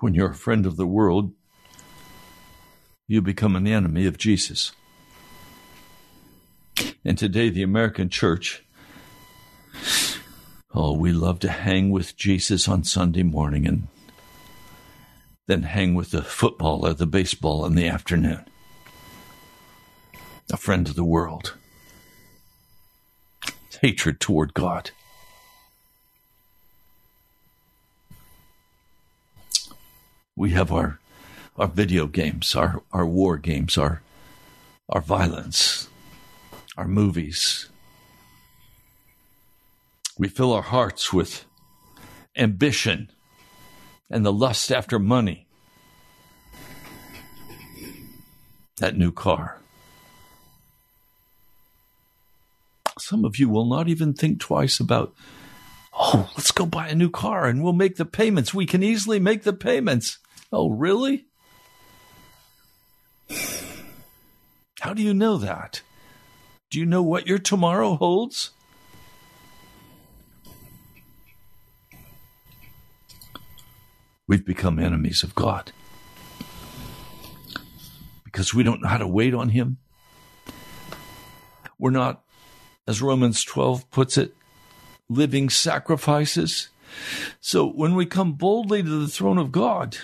When 0.00 0.14
you're 0.14 0.30
a 0.30 0.34
friend 0.34 0.66
of 0.66 0.76
the 0.76 0.86
world, 0.86 1.32
you 3.06 3.22
become 3.22 3.56
an 3.56 3.66
enemy 3.66 4.06
of 4.06 4.18
Jesus. 4.18 4.72
And 7.04 7.16
today, 7.16 7.50
the 7.50 7.62
American 7.62 8.08
church 8.08 8.64
Oh, 10.76 10.92
we 10.92 11.12
love 11.12 11.38
to 11.40 11.50
hang 11.50 11.90
with 11.90 12.16
Jesus 12.16 12.66
on 12.66 12.82
Sunday 12.82 13.22
morning 13.22 13.64
and 13.64 13.86
then 15.46 15.62
hang 15.62 15.94
with 15.94 16.10
the 16.10 16.22
football 16.22 16.84
or 16.84 16.94
the 16.94 17.06
baseball 17.06 17.64
in 17.64 17.76
the 17.76 17.86
afternoon. 17.86 18.44
A 20.52 20.56
friend 20.56 20.88
of 20.88 20.96
the 20.96 21.04
world. 21.04 21.54
Hatred 23.84 24.18
toward 24.18 24.54
God. 24.54 24.92
We 30.34 30.52
have 30.52 30.72
our 30.72 30.98
our 31.58 31.66
video 31.66 32.06
games, 32.06 32.56
our, 32.56 32.80
our 32.92 33.04
war 33.04 33.36
games, 33.36 33.76
our 33.76 34.00
our 34.88 35.02
violence, 35.02 35.90
our 36.78 36.88
movies, 36.88 37.68
we 40.16 40.28
fill 40.28 40.54
our 40.54 40.62
hearts 40.62 41.12
with 41.12 41.44
ambition 42.38 43.10
and 44.08 44.24
the 44.24 44.32
lust 44.32 44.72
after 44.72 44.98
money. 44.98 45.46
That 48.78 48.96
new 48.96 49.12
car. 49.12 49.58
Some 52.98 53.24
of 53.24 53.38
you 53.38 53.48
will 53.48 53.64
not 53.64 53.88
even 53.88 54.12
think 54.12 54.40
twice 54.40 54.80
about, 54.80 55.14
oh, 55.92 56.30
let's 56.36 56.52
go 56.52 56.66
buy 56.66 56.88
a 56.88 56.94
new 56.94 57.10
car 57.10 57.46
and 57.46 57.62
we'll 57.62 57.72
make 57.72 57.96
the 57.96 58.04
payments. 58.04 58.54
We 58.54 58.66
can 58.66 58.82
easily 58.82 59.18
make 59.18 59.42
the 59.42 59.52
payments. 59.52 60.18
Oh, 60.52 60.70
really? 60.70 61.26
How 64.80 64.94
do 64.94 65.02
you 65.02 65.14
know 65.14 65.38
that? 65.38 65.82
Do 66.70 66.78
you 66.78 66.86
know 66.86 67.02
what 67.02 67.26
your 67.26 67.38
tomorrow 67.38 67.96
holds? 67.96 68.50
we've 74.26 74.44
become 74.44 74.78
enemies 74.78 75.22
of 75.22 75.34
God. 75.34 75.72
Because 78.24 78.54
we 78.54 78.62
don't 78.62 78.82
know 78.82 78.88
how 78.88 78.98
to 78.98 79.06
wait 79.06 79.34
on 79.34 79.50
Him. 79.50 79.78
We're 81.78 81.90
not, 81.90 82.23
as 82.86 83.02
Romans 83.02 83.42
12 83.44 83.90
puts 83.90 84.18
it, 84.18 84.34
living 85.08 85.50
sacrifices. 85.50 86.68
So 87.40 87.66
when 87.66 87.94
we 87.94 88.06
come 88.06 88.32
boldly 88.32 88.82
to 88.82 89.00
the 89.00 89.08
throne 89.08 89.38
of 89.38 89.52
God, 89.52 89.96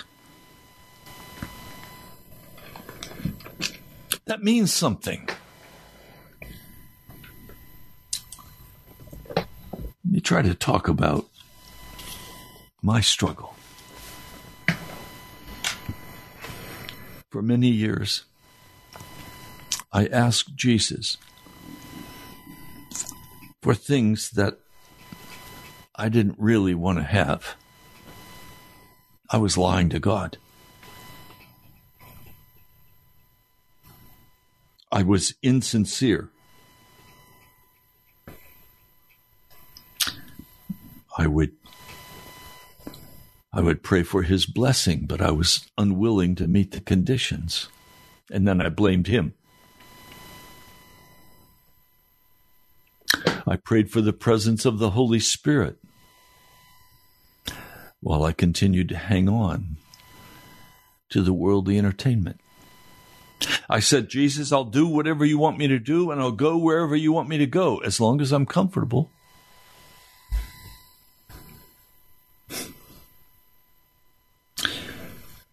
that 4.24 4.42
means 4.42 4.72
something. 4.72 5.28
Let 9.36 9.46
me 10.04 10.20
try 10.20 10.42
to 10.42 10.54
talk 10.54 10.88
about 10.88 11.28
my 12.82 13.00
struggle. 13.00 13.54
for 17.30 17.42
many 17.42 17.68
years, 17.68 18.24
I 19.92 20.06
asked 20.06 20.56
Jesus 20.56 21.16
for 23.62 23.74
things 23.74 24.30
that 24.30 24.58
I 25.94 26.08
didn't 26.08 26.36
really 26.38 26.74
want 26.74 26.98
to 26.98 27.04
have. 27.04 27.56
I 29.28 29.36
was 29.36 29.58
lying 29.58 29.90
to 29.90 30.00
God. 30.00 30.38
I 34.90 35.02
was 35.02 35.34
insincere. 35.42 36.30
I 41.16 41.26
would 41.26 41.52
I 43.52 43.60
would 43.60 43.82
pray 43.82 44.04
for 44.04 44.22
his 44.22 44.46
blessing, 44.46 45.06
but 45.06 45.20
I 45.20 45.32
was 45.32 45.68
unwilling 45.76 46.34
to 46.36 46.48
meet 46.48 46.70
the 46.70 46.80
conditions. 46.80 47.68
And 48.30 48.46
then 48.46 48.60
I 48.60 48.68
blamed 48.68 49.08
him. 49.08 49.34
I 53.46 53.56
prayed 53.56 53.90
for 53.90 54.00
the 54.00 54.12
presence 54.12 54.64
of 54.64 54.78
the 54.78 54.90
Holy 54.90 55.20
Spirit 55.20 55.78
while 58.00 58.24
I 58.24 58.32
continued 58.32 58.88
to 58.90 58.96
hang 58.96 59.28
on 59.28 59.76
to 61.10 61.22
the 61.22 61.32
worldly 61.32 61.78
entertainment. 61.78 62.40
I 63.68 63.80
said, 63.80 64.08
Jesus, 64.08 64.52
I'll 64.52 64.64
do 64.64 64.86
whatever 64.86 65.24
you 65.24 65.38
want 65.38 65.58
me 65.58 65.68
to 65.68 65.78
do 65.78 66.10
and 66.10 66.20
I'll 66.20 66.32
go 66.32 66.56
wherever 66.58 66.94
you 66.94 67.12
want 67.12 67.28
me 67.28 67.38
to 67.38 67.46
go 67.46 67.78
as 67.78 68.00
long 68.00 68.20
as 68.20 68.32
I'm 68.32 68.46
comfortable. 68.46 69.10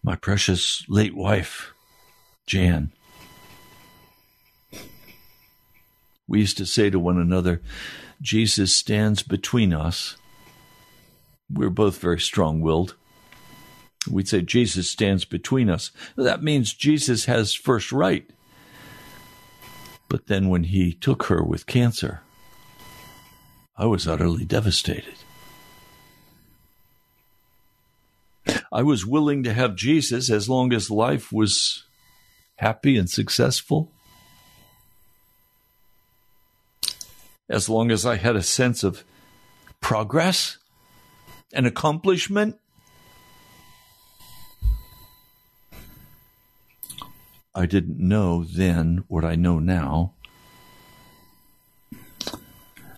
My 0.02 0.16
precious 0.16 0.84
late 0.88 1.14
wife, 1.14 1.72
Jan, 2.46 2.92
We 6.28 6.40
used 6.40 6.58
to 6.58 6.66
say 6.66 6.90
to 6.90 7.00
one 7.00 7.18
another, 7.18 7.62
Jesus 8.20 8.76
stands 8.76 9.22
between 9.22 9.72
us. 9.72 10.16
We 11.50 11.66
we're 11.66 11.70
both 11.70 11.98
very 11.98 12.20
strong 12.20 12.60
willed. 12.60 12.94
We'd 14.08 14.28
say 14.28 14.42
Jesus 14.42 14.90
stands 14.90 15.24
between 15.24 15.70
us. 15.70 15.90
That 16.16 16.42
means 16.42 16.74
Jesus 16.74 17.24
has 17.24 17.54
first 17.54 17.90
right. 17.90 18.28
But 20.08 20.26
then 20.26 20.48
when 20.48 20.64
he 20.64 20.92
took 20.92 21.24
her 21.24 21.42
with 21.42 21.66
cancer, 21.66 22.20
I 23.76 23.86
was 23.86 24.06
utterly 24.06 24.44
devastated. 24.44 25.14
I 28.72 28.82
was 28.82 29.06
willing 29.06 29.42
to 29.44 29.52
have 29.52 29.76
Jesus 29.76 30.30
as 30.30 30.48
long 30.48 30.72
as 30.72 30.90
life 30.90 31.32
was 31.32 31.84
happy 32.56 32.96
and 32.96 33.08
successful. 33.08 33.92
As 37.48 37.68
long 37.68 37.90
as 37.90 38.04
I 38.04 38.16
had 38.16 38.36
a 38.36 38.42
sense 38.42 38.84
of 38.84 39.04
progress 39.80 40.58
and 41.52 41.66
accomplishment. 41.66 42.56
I 47.54 47.66
didn't 47.66 47.98
know 47.98 48.44
then 48.44 49.04
what 49.08 49.24
I 49.24 49.34
know 49.34 49.58
now 49.58 50.12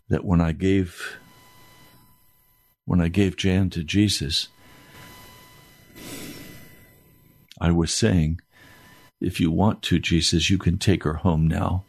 that 0.08 0.24
when 0.24 0.40
I 0.40 0.52
gave 0.52 1.16
when 2.84 3.00
I 3.00 3.08
gave 3.08 3.36
Jan 3.36 3.70
to 3.70 3.84
Jesus 3.84 4.48
I 7.60 7.70
was 7.70 7.92
saying 7.92 8.40
if 9.20 9.40
you 9.40 9.50
want 9.50 9.82
to 9.82 9.98
Jesus 9.98 10.50
you 10.50 10.58
can 10.58 10.76
take 10.76 11.04
her 11.04 11.14
home 11.14 11.46
now 11.46 11.84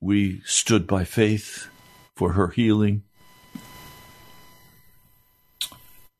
we 0.00 0.40
stood 0.44 0.86
by 0.86 1.04
faith 1.04 1.68
for 2.16 2.32
her 2.32 2.48
healing 2.48 3.02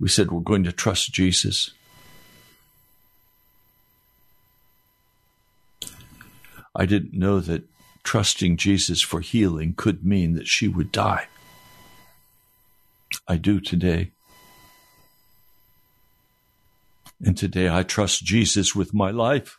we 0.00 0.08
said 0.08 0.30
we're 0.30 0.40
going 0.40 0.64
to 0.64 0.72
trust 0.72 1.12
Jesus 1.12 1.72
I 6.76 6.86
didn't 6.86 7.14
know 7.14 7.40
that 7.40 7.64
trusting 8.02 8.56
Jesus 8.56 9.00
for 9.00 9.20
healing 9.20 9.74
could 9.74 10.04
mean 10.04 10.34
that 10.34 10.48
she 10.48 10.66
would 10.66 10.90
die. 10.90 11.28
I 13.28 13.36
do 13.36 13.60
today. 13.60 14.10
And 17.24 17.36
today 17.36 17.70
I 17.70 17.84
trust 17.84 18.24
Jesus 18.24 18.74
with 18.74 18.92
my 18.92 19.10
life. 19.10 19.58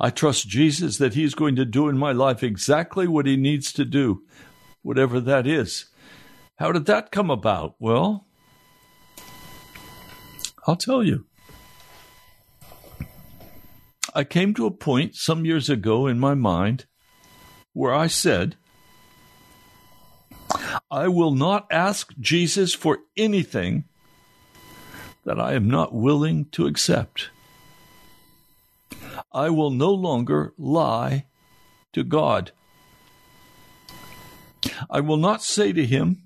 I 0.00 0.08
trust 0.08 0.48
Jesus 0.48 0.96
that 0.96 1.12
He's 1.12 1.34
going 1.34 1.56
to 1.56 1.66
do 1.66 1.88
in 1.88 1.98
my 1.98 2.12
life 2.12 2.42
exactly 2.42 3.06
what 3.06 3.26
He 3.26 3.36
needs 3.36 3.70
to 3.74 3.84
do, 3.84 4.22
whatever 4.82 5.20
that 5.20 5.46
is. 5.46 5.86
How 6.56 6.72
did 6.72 6.86
that 6.86 7.12
come 7.12 7.30
about? 7.30 7.74
Well, 7.78 8.26
I'll 10.66 10.76
tell 10.76 11.02
you. 11.02 11.26
I 14.14 14.24
came 14.24 14.54
to 14.54 14.66
a 14.66 14.70
point 14.70 15.14
some 15.14 15.44
years 15.44 15.68
ago 15.68 16.06
in 16.06 16.18
my 16.18 16.34
mind 16.34 16.86
where 17.74 17.94
I 17.94 18.06
said, 18.06 18.56
I 20.90 21.08
will 21.08 21.34
not 21.34 21.66
ask 21.70 22.12
Jesus 22.18 22.74
for 22.74 23.00
anything 23.16 23.84
that 25.24 25.38
I 25.38 25.52
am 25.52 25.68
not 25.68 25.94
willing 25.94 26.46
to 26.52 26.66
accept. 26.66 27.30
I 29.32 29.50
will 29.50 29.70
no 29.70 29.90
longer 29.92 30.54
lie 30.58 31.26
to 31.92 32.04
God. 32.04 32.52
I 34.88 35.00
will 35.00 35.16
not 35.16 35.42
say 35.42 35.72
to 35.72 35.86
him, 35.86 36.22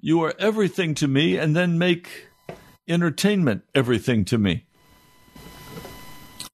You 0.00 0.22
are 0.22 0.34
everything 0.38 0.94
to 0.96 1.08
me, 1.08 1.36
and 1.36 1.54
then 1.54 1.78
make 1.78 2.28
entertainment 2.86 3.62
everything 3.74 4.24
to 4.26 4.38
me 4.38 4.66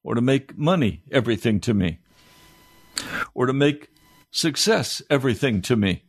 or 0.03 0.15
to 0.15 0.21
make 0.21 0.57
money 0.57 1.03
everything 1.11 1.61
to 1.61 1.75
me, 1.75 1.99
or 3.35 3.47
to 3.47 3.53
make 3.53 3.89
success 4.31 5.03
everything 5.11 5.63
to 5.63 5.77
me. 5.77 6.05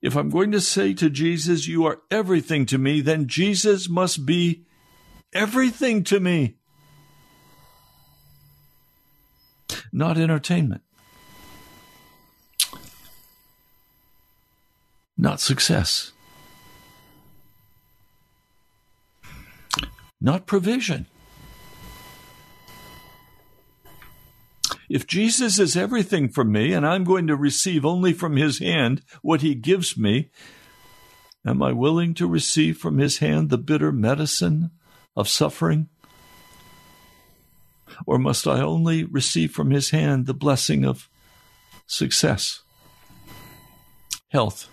If 0.00 0.16
I'm 0.16 0.30
going 0.30 0.50
to 0.52 0.60
say 0.60 0.94
to 0.94 1.08
Jesus, 1.08 1.68
You 1.68 1.86
are 1.86 2.02
everything 2.10 2.66
to 2.66 2.78
me, 2.78 3.00
then 3.00 3.28
Jesus 3.28 3.88
must 3.88 4.26
be 4.26 4.64
everything 5.32 6.04
to 6.04 6.20
me. 6.20 6.56
Not 9.92 10.16
entertainment. 10.16 10.82
Not 15.18 15.40
success. 15.40 16.12
Not 20.20 20.46
provision. 20.46 21.06
If 24.88 25.06
Jesus 25.06 25.58
is 25.58 25.76
everything 25.76 26.28
for 26.28 26.44
me 26.44 26.72
and 26.72 26.86
I'm 26.86 27.04
going 27.04 27.26
to 27.26 27.36
receive 27.36 27.84
only 27.84 28.12
from 28.12 28.36
his 28.36 28.58
hand 28.58 29.02
what 29.22 29.40
he 29.40 29.54
gives 29.54 29.96
me, 29.96 30.30
am 31.46 31.62
I 31.62 31.72
willing 31.72 32.14
to 32.14 32.26
receive 32.26 32.78
from 32.78 32.98
his 32.98 33.18
hand 33.18 33.50
the 33.50 33.58
bitter 33.58 33.90
medicine 33.90 34.70
of 35.16 35.28
suffering? 35.28 35.88
Or 38.06 38.18
must 38.18 38.46
I 38.46 38.60
only 38.60 39.04
receive 39.04 39.52
from 39.52 39.70
his 39.70 39.90
hand 39.90 40.26
the 40.26 40.34
blessing 40.34 40.84
of 40.84 41.08
success, 41.86 42.62
health, 44.28 44.68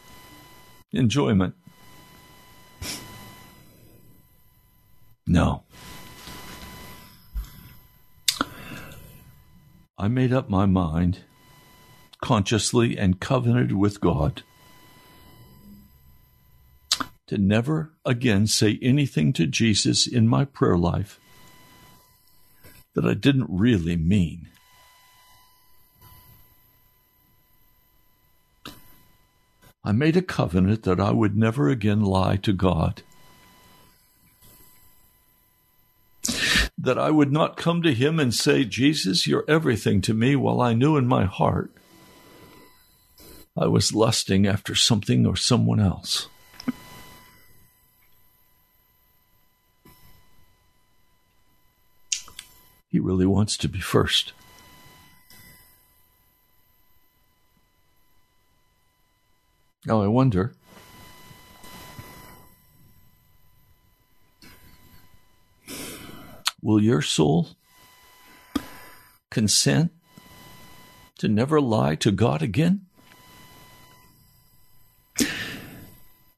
enjoyment? 0.91 1.55
No. 5.27 5.63
I 9.97 10.07
made 10.07 10.33
up 10.33 10.49
my 10.49 10.65
mind, 10.65 11.19
consciously 12.21 12.97
and 12.97 13.19
covenanted 13.19 13.73
with 13.73 14.01
God, 14.01 14.43
to 17.27 17.37
never 17.37 17.93
again 18.05 18.47
say 18.47 18.79
anything 18.81 19.33
to 19.33 19.45
Jesus 19.45 20.07
in 20.07 20.27
my 20.27 20.45
prayer 20.45 20.77
life 20.77 21.19
that 22.95 23.05
I 23.05 23.13
didn't 23.13 23.47
really 23.49 23.95
mean. 23.95 24.47
I 29.83 29.91
made 29.91 30.17
a 30.17 30.21
covenant 30.21 30.83
that 30.83 30.99
I 30.99 31.11
would 31.11 31.37
never 31.37 31.69
again 31.69 32.01
lie 32.01 32.35
to 32.37 32.53
God. 32.53 33.01
that 36.81 36.97
I 36.97 37.11
would 37.11 37.31
not 37.31 37.57
come 37.57 37.81
to 37.81 37.93
him 37.93 38.19
and 38.19 38.33
say, 38.33 38.63
Jesus, 38.63 39.27
you're 39.27 39.43
everything 39.49 39.99
to 40.01 40.13
me, 40.13 40.35
while 40.37 40.61
I 40.61 40.73
knew 40.73 40.95
in 40.95 41.07
my 41.07 41.25
heart 41.25 41.71
I 43.57 43.67
was 43.67 43.93
lusting 43.93 44.47
after 44.47 44.75
something 44.75 45.25
or 45.25 45.35
someone 45.35 45.81
else. 45.81 46.29
He 52.89 52.99
really 52.99 53.25
wants 53.25 53.55
to 53.57 53.69
be 53.69 53.79
first. 53.79 54.33
Now 59.85 60.01
I 60.01 60.07
wonder 60.07 60.53
Will 66.61 66.81
your 66.81 67.01
soul 67.01 67.49
consent 69.31 69.91
to 71.19 71.27
never 71.27 71.61
lie 71.61 71.95
to 71.95 72.11
God 72.11 72.41
again? 72.41 72.85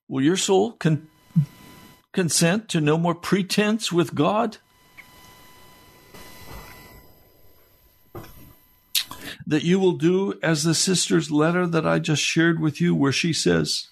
Will 0.07 0.21
your 0.21 0.37
soul 0.37 0.73
con- 0.73 1.07
consent 2.13 2.69
to 2.69 2.81
no 2.81 2.97
more 2.97 3.15
pretense 3.15 3.91
with 3.91 4.13
God? 4.13 4.57
that 9.47 9.63
you 9.63 9.79
will 9.79 9.93
do 9.93 10.39
as 10.41 10.63
the 10.63 10.75
sister's 10.75 11.31
letter 11.31 11.65
that 11.67 11.85
I 11.85 11.99
just 11.99 12.21
shared 12.21 12.59
with 12.59 12.79
you, 12.79 12.95
where 12.95 13.11
she 13.11 13.33
says, 13.33 13.87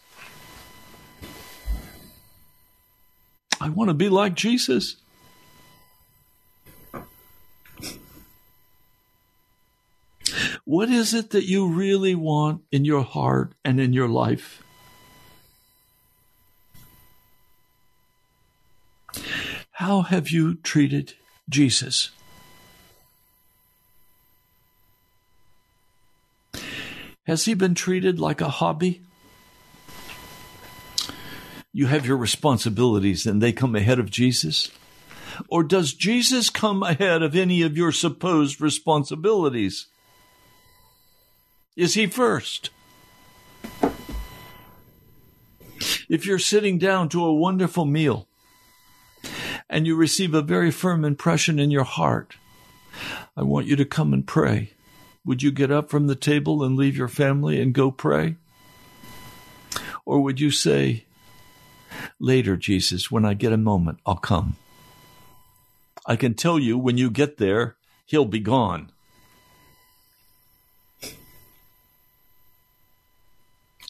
I 3.61 3.69
want 3.69 3.89
to 3.89 3.93
be 3.93 4.09
like 4.09 4.35
Jesus. 4.35 4.95
What 10.65 10.89
is 10.89 11.13
it 11.13 11.31
that 11.31 11.45
you 11.45 11.67
really 11.67 12.13
want 12.13 12.61
in 12.71 12.85
your 12.85 13.03
heart 13.03 13.53
and 13.65 13.79
in 13.79 13.91
your 13.91 14.07
life? 14.07 14.61
How 19.71 20.03
have 20.03 20.29
you 20.29 20.55
treated 20.55 21.13
Jesus? 21.49 22.11
Has 27.29 27.45
he 27.45 27.53
been 27.53 27.75
treated 27.75 28.19
like 28.19 28.41
a 28.41 28.49
hobby? 28.49 29.03
You 31.71 31.85
have 31.85 32.03
your 32.03 32.17
responsibilities 32.17 33.27
and 33.27 33.39
they 33.39 33.53
come 33.53 33.75
ahead 33.75 33.99
of 33.99 34.09
Jesus? 34.09 34.71
Or 35.47 35.61
does 35.61 35.93
Jesus 35.93 36.49
come 36.49 36.81
ahead 36.81 37.21
of 37.21 37.35
any 37.35 37.61
of 37.61 37.77
your 37.77 37.91
supposed 37.91 38.59
responsibilities? 38.59 39.85
Is 41.77 41.93
he 41.93 42.07
first? 42.07 42.71
If 46.09 46.25
you're 46.25 46.39
sitting 46.39 46.79
down 46.79 47.09
to 47.09 47.23
a 47.23 47.31
wonderful 47.31 47.85
meal 47.85 48.27
and 49.69 49.85
you 49.85 49.95
receive 49.95 50.33
a 50.33 50.41
very 50.41 50.71
firm 50.71 51.05
impression 51.05 51.59
in 51.59 51.69
your 51.69 51.83
heart, 51.83 52.37
I 53.37 53.43
want 53.43 53.67
you 53.67 53.75
to 53.75 53.85
come 53.85 54.13
and 54.13 54.25
pray. 54.25 54.73
Would 55.29 55.43
you 55.43 55.51
get 55.51 55.69
up 55.69 55.91
from 55.91 56.07
the 56.07 56.15
table 56.15 56.63
and 56.63 56.75
leave 56.75 56.97
your 56.97 57.07
family 57.07 57.61
and 57.61 57.71
go 57.71 57.91
pray? 57.91 58.37
Or 60.03 60.23
would 60.23 60.39
you 60.39 60.49
say, 60.49 61.05
Later, 62.19 62.57
Jesus, 62.57 63.11
when 63.11 63.25
I 63.25 63.35
get 63.35 63.53
a 63.53 63.57
moment, 63.57 63.99
I'll 64.07 64.15
come? 64.15 64.55
I 66.07 66.15
can 66.15 66.33
tell 66.33 66.57
you 66.57 66.79
when 66.79 66.97
you 66.97 67.11
get 67.11 67.37
there, 67.37 67.75
he'll 68.07 68.25
be 68.25 68.39
gone. 68.39 68.91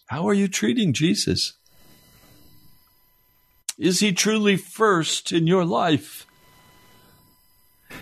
How 0.07 0.27
are 0.27 0.33
you 0.33 0.49
treating 0.49 0.91
Jesus? 0.91 1.53
Is 3.77 4.01
he 4.01 4.11
truly 4.11 4.57
first 4.57 5.31
in 5.31 5.47
your 5.47 5.63
life? 5.63 6.25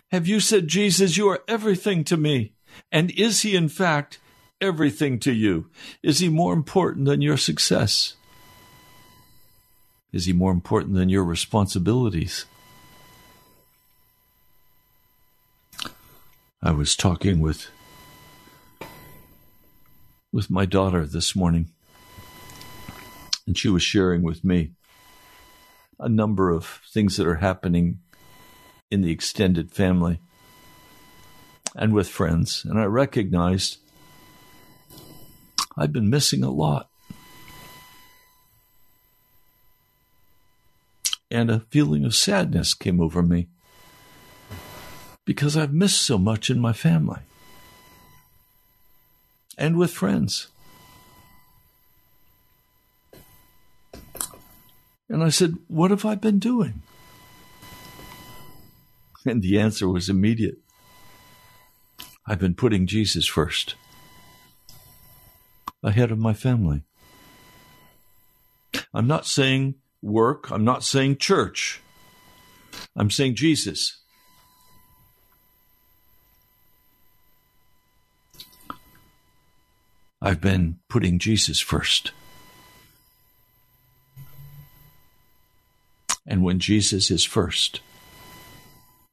Have 0.09 0.25
you 0.25 0.39
said, 0.39 0.67
Jesus, 0.67 1.17
you 1.17 1.29
are 1.29 1.43
everything 1.47 2.03
to 2.05 2.17
me? 2.17 2.53
And 2.91 3.11
is 3.11 3.41
he, 3.41 3.55
in 3.55 3.69
fact, 3.69 4.19
everything 4.61 5.19
to 5.19 5.31
you? 5.31 5.69
Is 6.01 6.19
he 6.19 6.29
more 6.29 6.53
important 6.53 7.05
than 7.05 7.21
your 7.21 7.37
success? 7.37 8.15
Is 10.11 10.25
he 10.25 10.33
more 10.33 10.51
important 10.51 10.93
than 10.93 11.09
your 11.09 11.23
responsibilities? 11.23 12.45
I 16.61 16.71
was 16.71 16.95
talking 16.95 17.39
with 17.39 17.67
with 20.33 20.49
my 20.49 20.65
daughter 20.65 21.05
this 21.05 21.35
morning 21.35 21.71
and 23.47 23.57
she 23.57 23.69
was 23.69 23.81
sharing 23.81 24.21
with 24.21 24.43
me 24.43 24.71
a 25.99 26.09
number 26.09 26.51
of 26.51 26.81
things 26.91 27.15
that 27.15 27.25
are 27.25 27.35
happening 27.35 27.99
in 28.91 29.01
the 29.01 29.11
extended 29.11 29.71
family 29.71 30.19
and 31.77 31.93
with 31.93 32.09
friends. 32.09 32.65
And 32.65 32.79
I 32.79 32.85
recognized 32.85 33.77
I've 35.77 35.93
been 35.93 36.09
missing 36.09 36.43
a 36.43 36.49
lot. 36.49 36.89
And 41.29 41.51
a 41.51 41.59
feeling 41.69 42.03
of 42.03 42.15
sadness 42.15 42.73
came 42.73 42.99
over 42.99 43.21
me 43.21 43.47
because 45.23 45.55
I've 45.55 45.73
missed 45.73 46.01
so 46.01 46.17
much 46.17 46.49
in 46.49 46.59
my 46.59 46.73
family 46.73 47.19
and 49.57 49.77
with 49.77 49.91
friends. 49.91 50.47
And 55.09 55.23
I 55.23 55.29
said, 55.29 55.57
What 55.67 55.91
have 55.91 56.05
I 56.05 56.15
been 56.15 56.39
doing? 56.39 56.81
And 59.25 59.41
the 59.41 59.59
answer 59.59 59.87
was 59.87 60.09
immediate 60.09 60.59
I've 62.29 62.39
been 62.39 62.55
putting 62.55 62.87
Jesus 62.87 63.25
first, 63.25 63.75
ahead 65.81 66.11
of 66.11 66.19
my 66.19 66.33
family. 66.33 66.83
I'm 68.93 69.07
not 69.07 69.25
saying 69.25 69.75
work, 70.01 70.51
I'm 70.51 70.65
not 70.65 70.83
saying 70.83 71.17
church, 71.17 71.79
I'm 72.97 73.09
saying 73.09 73.35
Jesus. 73.35 74.01
I've 80.21 80.41
been 80.41 80.79
putting 80.89 81.19
Jesus 81.19 81.61
first. 81.61 82.11
And 86.25 86.43
when 86.43 86.59
Jesus 86.59 87.09
is 87.09 87.23
first, 87.23 87.79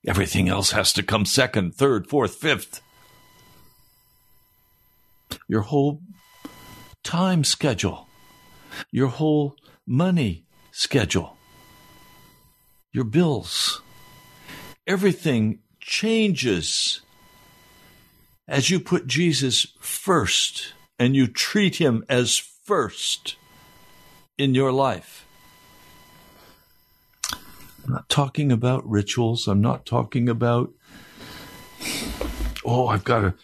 everything 0.04 0.48
else 0.48 0.72
has 0.72 0.92
to 0.94 1.04
come 1.04 1.24
second, 1.24 1.76
third, 1.76 2.08
fourth, 2.08 2.34
fifth. 2.34 2.80
Your 5.48 5.62
whole 5.62 6.00
time 7.02 7.44
schedule, 7.44 8.08
your 8.90 9.08
whole 9.08 9.56
money 9.86 10.44
schedule, 10.72 11.36
your 12.92 13.04
bills, 13.04 13.82
everything 14.86 15.60
changes 15.80 17.00
as 18.48 18.70
you 18.70 18.80
put 18.80 19.06
Jesus 19.06 19.66
first 19.80 20.74
and 20.98 21.14
you 21.14 21.26
treat 21.26 21.76
him 21.76 22.04
as 22.08 22.38
first 22.38 23.36
in 24.38 24.54
your 24.54 24.72
life. 24.72 25.26
I'm 27.84 27.92
not 27.92 28.08
talking 28.08 28.50
about 28.50 28.88
rituals. 28.88 29.46
I'm 29.46 29.60
not 29.60 29.84
talking 29.84 30.28
about, 30.28 30.72
oh, 32.64 32.88
I've 32.88 33.04
got 33.04 33.20
to. 33.20 33.34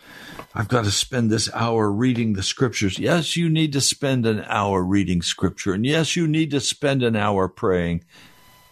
I've 0.52 0.68
got 0.68 0.84
to 0.84 0.90
spend 0.90 1.30
this 1.30 1.48
hour 1.54 1.90
reading 1.90 2.32
the 2.32 2.42
scriptures. 2.42 2.98
Yes, 2.98 3.36
you 3.36 3.48
need 3.48 3.72
to 3.72 3.80
spend 3.80 4.26
an 4.26 4.44
hour 4.48 4.82
reading 4.82 5.22
scripture. 5.22 5.72
And 5.72 5.86
yes, 5.86 6.16
you 6.16 6.26
need 6.26 6.50
to 6.50 6.60
spend 6.60 7.04
an 7.04 7.14
hour 7.14 7.46
praying. 7.46 8.02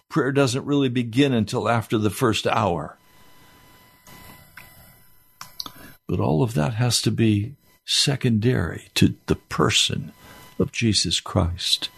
Prayer 0.09 0.33
doesn't 0.33 0.65
really 0.65 0.89
begin 0.89 1.33
until 1.33 1.69
after 1.69 1.97
the 1.97 2.11
first 2.11 2.47
hour. 2.49 2.99
But 6.09 6.19
all 6.19 6.43
of 6.43 6.55
that 6.55 6.75
has 6.75 7.01
to 7.03 7.13
be 7.13 7.55
secondary 7.85 8.89
to 8.95 9.15
the 9.27 9.37
person 9.37 10.13
of 10.59 10.73
Jesus 10.73 11.21
Christ. 11.21 11.91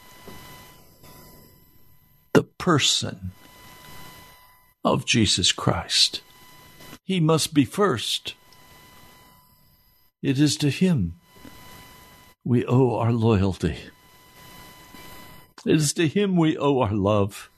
The 2.35 2.43
person 2.43 3.31
of 4.85 5.07
Jesus 5.07 5.53
Christ. 5.53 6.21
He 7.05 7.19
must 7.19 7.55
be 7.55 7.65
first. 7.65 8.35
It 10.23 10.39
is 10.39 10.57
to 10.59 10.69
Him 10.69 11.15
we 12.45 12.65
owe 12.67 12.97
our 12.97 13.13
loyalty. 13.13 13.79
It 15.65 15.77
is 15.77 15.95
to 15.95 16.07
Him 16.07 16.37
we 16.37 16.59
owe 16.59 16.81
our 16.81 16.93
love. 16.93 17.49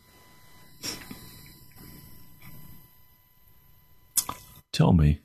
Tell 4.72 4.92
me, 4.92 5.20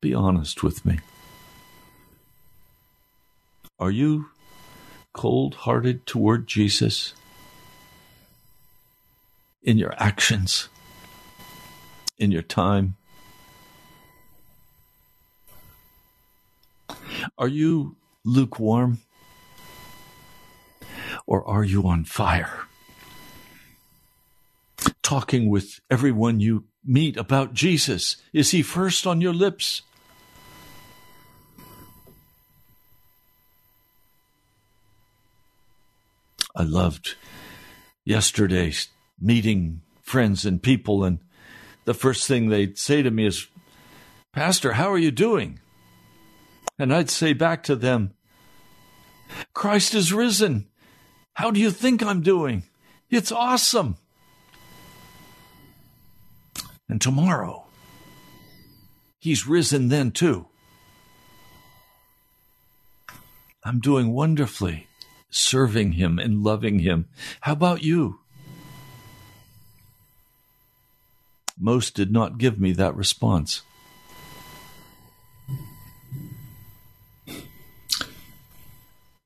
be 0.00 0.12
honest 0.12 0.62
with 0.64 0.84
me. 0.84 0.98
Are 3.78 3.90
you 3.90 4.30
cold 5.14 5.54
hearted 5.54 6.06
toward 6.06 6.46
Jesus 6.46 7.14
in 9.62 9.78
your 9.78 9.94
actions, 9.96 10.68
in 12.18 12.30
your 12.32 12.42
time? 12.42 12.96
Are 17.38 17.48
you 17.48 17.96
lukewarm? 18.24 18.98
Or 21.26 21.46
are 21.46 21.64
you 21.64 21.86
on 21.86 22.04
fire? 22.04 22.64
Talking 25.02 25.48
with 25.48 25.80
everyone 25.90 26.40
you 26.40 26.64
meet 26.84 27.16
about 27.16 27.54
Jesus. 27.54 28.16
Is 28.32 28.50
he 28.50 28.62
first 28.62 29.06
on 29.06 29.20
your 29.20 29.34
lips? 29.34 29.82
I 36.54 36.62
loved 36.62 37.16
yesterday 38.04 38.72
meeting 39.20 39.82
friends 40.02 40.44
and 40.44 40.62
people, 40.62 41.04
and 41.04 41.20
the 41.84 41.94
first 41.94 42.26
thing 42.26 42.48
they'd 42.48 42.76
say 42.76 43.02
to 43.02 43.10
me 43.10 43.26
is, 43.26 43.46
Pastor, 44.32 44.72
how 44.72 44.90
are 44.90 44.98
you 44.98 45.10
doing? 45.10 45.60
And 46.80 46.94
I'd 46.94 47.10
say 47.10 47.34
back 47.34 47.62
to 47.64 47.76
them, 47.76 48.14
Christ 49.52 49.94
is 49.94 50.14
risen. 50.14 50.66
How 51.34 51.50
do 51.50 51.60
you 51.60 51.70
think 51.70 52.02
I'm 52.02 52.22
doing? 52.22 52.62
It's 53.10 53.30
awesome. 53.30 53.96
And 56.88 56.98
tomorrow, 56.98 57.66
He's 59.18 59.46
risen 59.46 59.88
then 59.88 60.10
too. 60.10 60.46
I'm 63.62 63.80
doing 63.80 64.14
wonderfully 64.14 64.86
serving 65.28 65.92
Him 65.92 66.18
and 66.18 66.42
loving 66.42 66.78
Him. 66.78 67.08
How 67.42 67.52
about 67.52 67.82
you? 67.82 68.20
Most 71.58 71.94
did 71.94 72.10
not 72.10 72.38
give 72.38 72.58
me 72.58 72.72
that 72.72 72.96
response. 72.96 73.60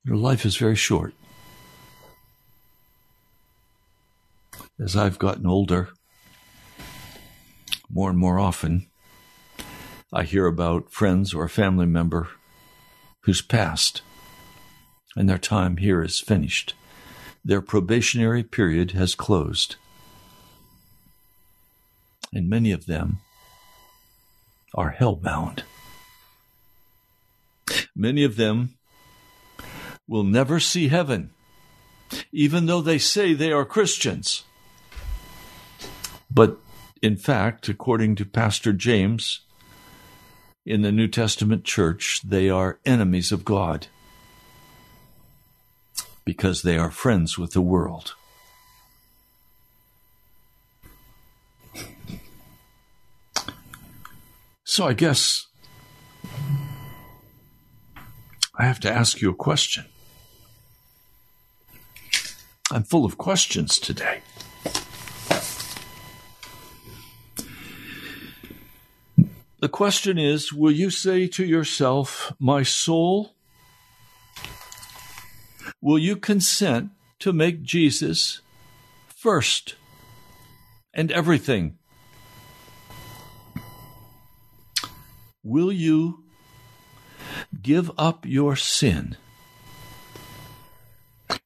Your 0.04 0.16
life 0.16 0.44
is 0.44 0.56
very 0.56 0.76
short. 0.76 1.14
As 4.78 4.96
I've 4.96 5.18
gotten 5.18 5.46
older, 5.46 5.90
more 7.88 8.10
and 8.10 8.18
more 8.18 8.38
often, 8.38 8.86
I 10.12 10.24
hear 10.24 10.46
about 10.46 10.90
friends 10.90 11.32
or 11.32 11.44
a 11.44 11.48
family 11.48 11.86
member 11.86 12.28
who's 13.22 13.40
passed 13.40 14.02
and 15.16 15.28
their 15.28 15.38
time 15.38 15.76
here 15.76 16.02
is 16.02 16.20
finished. 16.20 16.74
Their 17.44 17.60
probationary 17.60 18.42
period 18.42 18.92
has 18.92 19.14
closed. 19.14 19.76
And 22.32 22.48
many 22.48 22.72
of 22.72 22.86
them 22.86 23.18
are 24.74 24.96
hellbound. 24.98 25.62
Many 27.94 28.24
of 28.24 28.36
them 28.36 28.74
will 30.06 30.24
never 30.24 30.60
see 30.60 30.88
heaven, 30.88 31.30
even 32.32 32.66
though 32.66 32.80
they 32.80 32.98
say 32.98 33.32
they 33.32 33.52
are 33.52 33.64
Christians. 33.64 34.44
But 36.30 36.58
in 37.00 37.16
fact, 37.16 37.68
according 37.68 38.16
to 38.16 38.24
Pastor 38.24 38.72
James 38.72 39.40
in 40.66 40.82
the 40.82 40.92
New 40.92 41.08
Testament 41.08 41.64
church, 41.64 42.20
they 42.22 42.48
are 42.48 42.78
enemies 42.84 43.32
of 43.32 43.44
God 43.44 43.86
because 46.24 46.62
they 46.62 46.78
are 46.78 46.90
friends 46.90 47.38
with 47.38 47.52
the 47.52 47.60
world. 47.60 48.14
So 54.64 54.86
I 54.86 54.94
guess 54.94 55.46
I 58.56 58.64
have 58.64 58.80
to 58.80 58.90
ask 58.90 59.20
you 59.20 59.30
a 59.30 59.34
question. 59.34 59.84
I'm 62.70 62.82
full 62.82 63.04
of 63.04 63.18
questions 63.18 63.78
today. 63.78 64.20
The 69.60 69.68
question 69.68 70.18
is 70.18 70.52
Will 70.52 70.72
you 70.72 70.90
say 70.90 71.26
to 71.28 71.44
yourself, 71.44 72.32
My 72.38 72.62
soul, 72.62 73.34
will 75.80 75.98
you 75.98 76.16
consent 76.16 76.90
to 77.20 77.32
make 77.32 77.62
Jesus 77.62 78.40
first 79.06 79.76
and 80.92 81.10
everything? 81.10 81.78
Will 85.42 85.72
you 85.72 86.24
give 87.62 87.90
up 87.96 88.26
your 88.26 88.56
sin? 88.56 89.16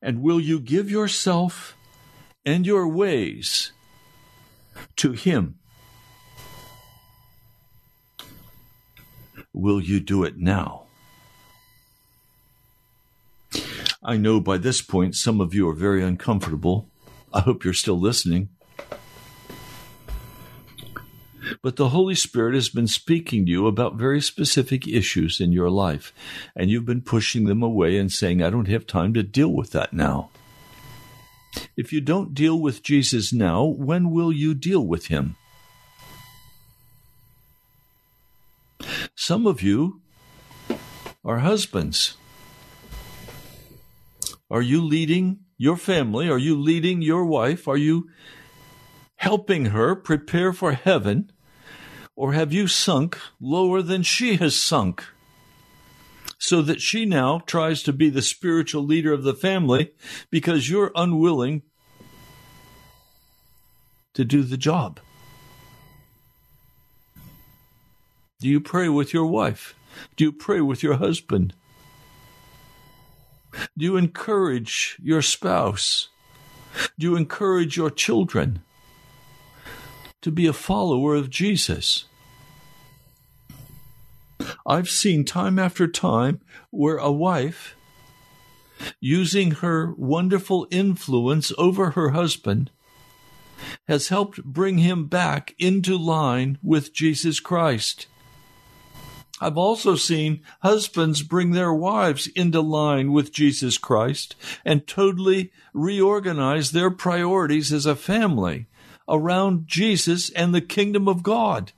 And 0.01 0.22
will 0.22 0.41
you 0.41 0.61
give 0.61 0.91
yourself 0.91 1.76
and 2.45 2.66
your 2.66 2.89
ways 2.89 3.72
to 4.97 5.12
Him? 5.12 5.59
Will 9.53 9.81
you 9.81 10.01
do 10.01 10.24
it 10.24 10.39
now? 10.39 10.85
I 14.03 14.16
know 14.16 14.41
by 14.41 14.59
this 14.59 14.81
point 14.81 15.16
some 15.16 15.41
of 15.41 15.53
you 15.53 15.68
are 15.68 15.74
very 15.74 16.03
uncomfortable. 16.03 16.89
I 17.33 17.41
hope 17.41 17.64
you're 17.64 17.74
still 17.74 17.99
listening. 17.99 18.49
But 21.61 21.76
the 21.76 21.88
Holy 21.88 22.14
Spirit 22.14 22.54
has 22.54 22.68
been 22.68 22.86
speaking 22.86 23.44
to 23.44 23.50
you 23.50 23.66
about 23.66 23.96
very 23.96 24.20
specific 24.20 24.86
issues 24.86 25.40
in 25.40 25.52
your 25.52 25.70
life, 25.70 26.12
and 26.54 26.70
you've 26.70 26.86
been 26.86 27.02
pushing 27.02 27.44
them 27.44 27.62
away 27.62 27.98
and 27.98 28.12
saying, 28.12 28.42
I 28.42 28.50
don't 28.50 28.68
have 28.68 28.86
time 28.86 29.12
to 29.14 29.22
deal 29.22 29.52
with 29.52 29.72
that 29.72 29.92
now. 29.92 30.30
If 31.76 31.92
you 31.92 32.00
don't 32.00 32.34
deal 32.34 32.59
with 32.59 32.82
Jesus 32.82 33.32
now, 33.32 33.64
when 33.64 34.11
will 34.11 34.32
you 34.32 34.54
deal 34.54 34.86
with 34.86 35.06
him? 35.06 35.36
Some 39.16 39.46
of 39.46 39.61
you 39.62 40.00
are 41.24 41.38
husbands. 41.38 42.16
Are 44.50 44.62
you 44.62 44.80
leading 44.80 45.40
your 45.59 45.76
family? 45.76 46.28
Are 46.28 46.38
you 46.38 46.56
leading 46.56 47.02
your 47.02 47.24
wife? 47.24 47.66
Are 47.66 47.76
you 47.76 48.09
helping 49.16 49.66
her 49.66 49.96
prepare 49.96 50.52
for 50.52 50.72
heaven? 50.72 51.32
Or 52.19 52.33
have 52.33 52.53
you 52.53 52.66
sunk 52.66 53.16
lower 53.41 53.81
than 53.81 54.03
she 54.03 54.39
has 54.39 54.57
sunk? 54.57 55.05
So 56.37 56.62
that 56.62 56.81
she 56.81 57.05
now 57.05 57.43
tries 57.47 57.85
to 57.85 57.93
be 57.93 58.11
the 58.11 58.23
spiritual 58.23 58.83
leader 58.83 59.12
of 59.12 59.23
the 59.23 59.35
family 59.35 59.93
because 60.29 60.69
you're 60.69 60.91
unwilling 60.97 61.62
to 64.14 64.25
do 64.25 64.43
the 64.43 64.57
job. 64.57 64.99
Do 68.41 68.49
you 68.49 68.59
pray 68.59 68.89
with 68.89 69.14
your 69.14 69.27
wife? 69.27 69.77
Do 70.16 70.25
you 70.25 70.33
pray 70.33 70.61
with 70.61 70.83
your 70.83 70.95
husband? 70.95 71.55
Do 73.77 73.85
you 73.85 73.97
encourage 73.97 74.99
your 75.01 75.23
spouse? 75.23 76.09
Do 76.99 77.07
you 77.07 77.14
encourage 77.14 77.77
your 77.77 77.91
children 77.91 78.64
to 80.23 80.31
be 80.31 80.47
a 80.47 80.53
follower 80.53 81.14
of 81.14 81.31
Jesus? 81.31 82.05
I've 84.66 84.89
seen 84.89 85.25
time 85.25 85.59
after 85.59 85.87
time 85.89 86.41
where 86.71 86.99
a 86.99 87.11
wife, 87.11 87.77
using 89.01 89.53
her 89.53 89.93
wonderful 89.97 90.66
influence 90.71 91.53
over 91.59 91.91
her 91.91 92.11
husband, 92.11 92.71
has 93.89 94.09
helped 94.09 94.45
bring 94.45 94.79
him 94.79 95.07
back 95.07 95.55
into 95.59 95.97
line 95.97 96.59
with 96.62 96.93
Jesus 96.93 97.41
Christ. 97.41 98.07
I've 99.41 99.59
also 99.59 99.95
seen 99.95 100.43
husbands 100.62 101.23
bring 101.23 101.53
their 101.53 101.73
wives 101.73 102.27
into 102.29 102.61
line 102.61 103.12
with 103.12 103.33
Jesus 103.33 103.79
Christ 103.79 104.35
and 104.64 104.87
totally 104.87 105.53
reorganize 105.73 106.73
their 106.73 106.91
priorities 106.91 107.73
as 107.73 107.87
a 107.87 107.95
family 107.95 108.66
around 109.09 109.66
Jesus 109.66 110.30
and 110.30 110.54
the 110.54 110.61
kingdom 110.61 111.09
of 111.09 111.22
God. 111.22 111.72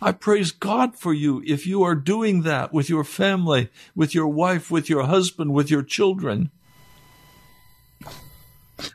I 0.00 0.12
praise 0.12 0.50
God 0.50 0.96
for 0.98 1.14
you 1.14 1.42
if 1.46 1.66
you 1.66 1.82
are 1.82 1.94
doing 1.94 2.42
that 2.42 2.72
with 2.72 2.90
your 2.90 3.04
family, 3.04 3.70
with 3.94 4.14
your 4.14 4.28
wife, 4.28 4.70
with 4.70 4.88
your 4.88 5.04
husband, 5.04 5.54
with 5.54 5.70
your 5.70 5.82
children. 5.82 6.50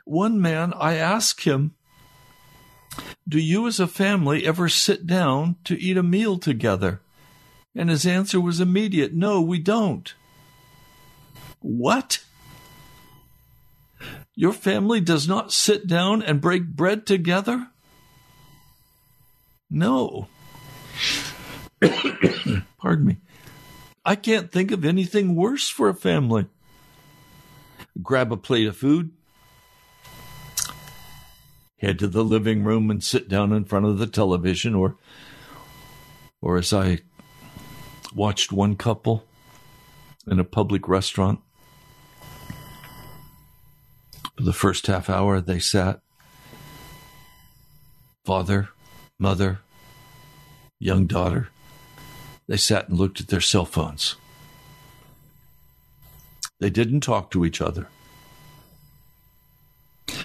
One 0.04 0.40
man, 0.40 0.72
I 0.74 0.94
asked 0.94 1.44
him, 1.44 1.74
Do 3.28 3.38
you 3.38 3.66
as 3.66 3.80
a 3.80 3.86
family 3.86 4.46
ever 4.46 4.68
sit 4.68 5.06
down 5.06 5.56
to 5.64 5.80
eat 5.80 5.96
a 5.96 6.02
meal 6.02 6.38
together? 6.38 7.00
And 7.74 7.88
his 7.88 8.06
answer 8.06 8.40
was 8.40 8.60
immediate 8.60 9.14
No, 9.14 9.40
we 9.40 9.58
don't. 9.58 10.14
What? 11.60 12.24
Your 14.40 14.54
family 14.54 15.02
does 15.02 15.28
not 15.28 15.52
sit 15.52 15.86
down 15.86 16.22
and 16.22 16.40
break 16.40 16.66
bread 16.66 17.04
together? 17.04 17.68
No. 19.68 20.28
Pardon 22.78 23.04
me. 23.04 23.16
I 24.02 24.16
can't 24.16 24.50
think 24.50 24.70
of 24.70 24.82
anything 24.82 25.36
worse 25.36 25.68
for 25.68 25.90
a 25.90 25.94
family. 25.94 26.46
Grab 28.02 28.32
a 28.32 28.38
plate 28.38 28.66
of 28.66 28.78
food, 28.78 29.10
head 31.76 31.98
to 31.98 32.08
the 32.08 32.24
living 32.24 32.64
room 32.64 32.90
and 32.90 33.04
sit 33.04 33.28
down 33.28 33.52
in 33.52 33.66
front 33.66 33.84
of 33.84 33.98
the 33.98 34.06
television 34.06 34.74
or 34.74 34.96
or 36.40 36.56
as 36.56 36.72
I 36.72 37.00
watched 38.14 38.52
one 38.52 38.76
couple 38.76 39.26
in 40.26 40.40
a 40.40 40.44
public 40.44 40.88
restaurant. 40.88 41.40
For 44.36 44.42
the 44.44 44.52
first 44.52 44.86
half 44.86 45.10
hour 45.10 45.40
they 45.40 45.58
sat 45.58 46.00
father, 48.24 48.68
mother, 49.18 49.60
young 50.78 51.06
daughter 51.06 51.48
they 52.50 52.56
sat 52.56 52.88
and 52.88 52.98
looked 52.98 53.20
at 53.20 53.28
their 53.28 53.40
cell 53.40 53.64
phones. 53.64 54.16
They 56.58 56.68
didn't 56.68 57.02
talk 57.02 57.30
to 57.30 57.44
each 57.44 57.60
other. 57.60 57.86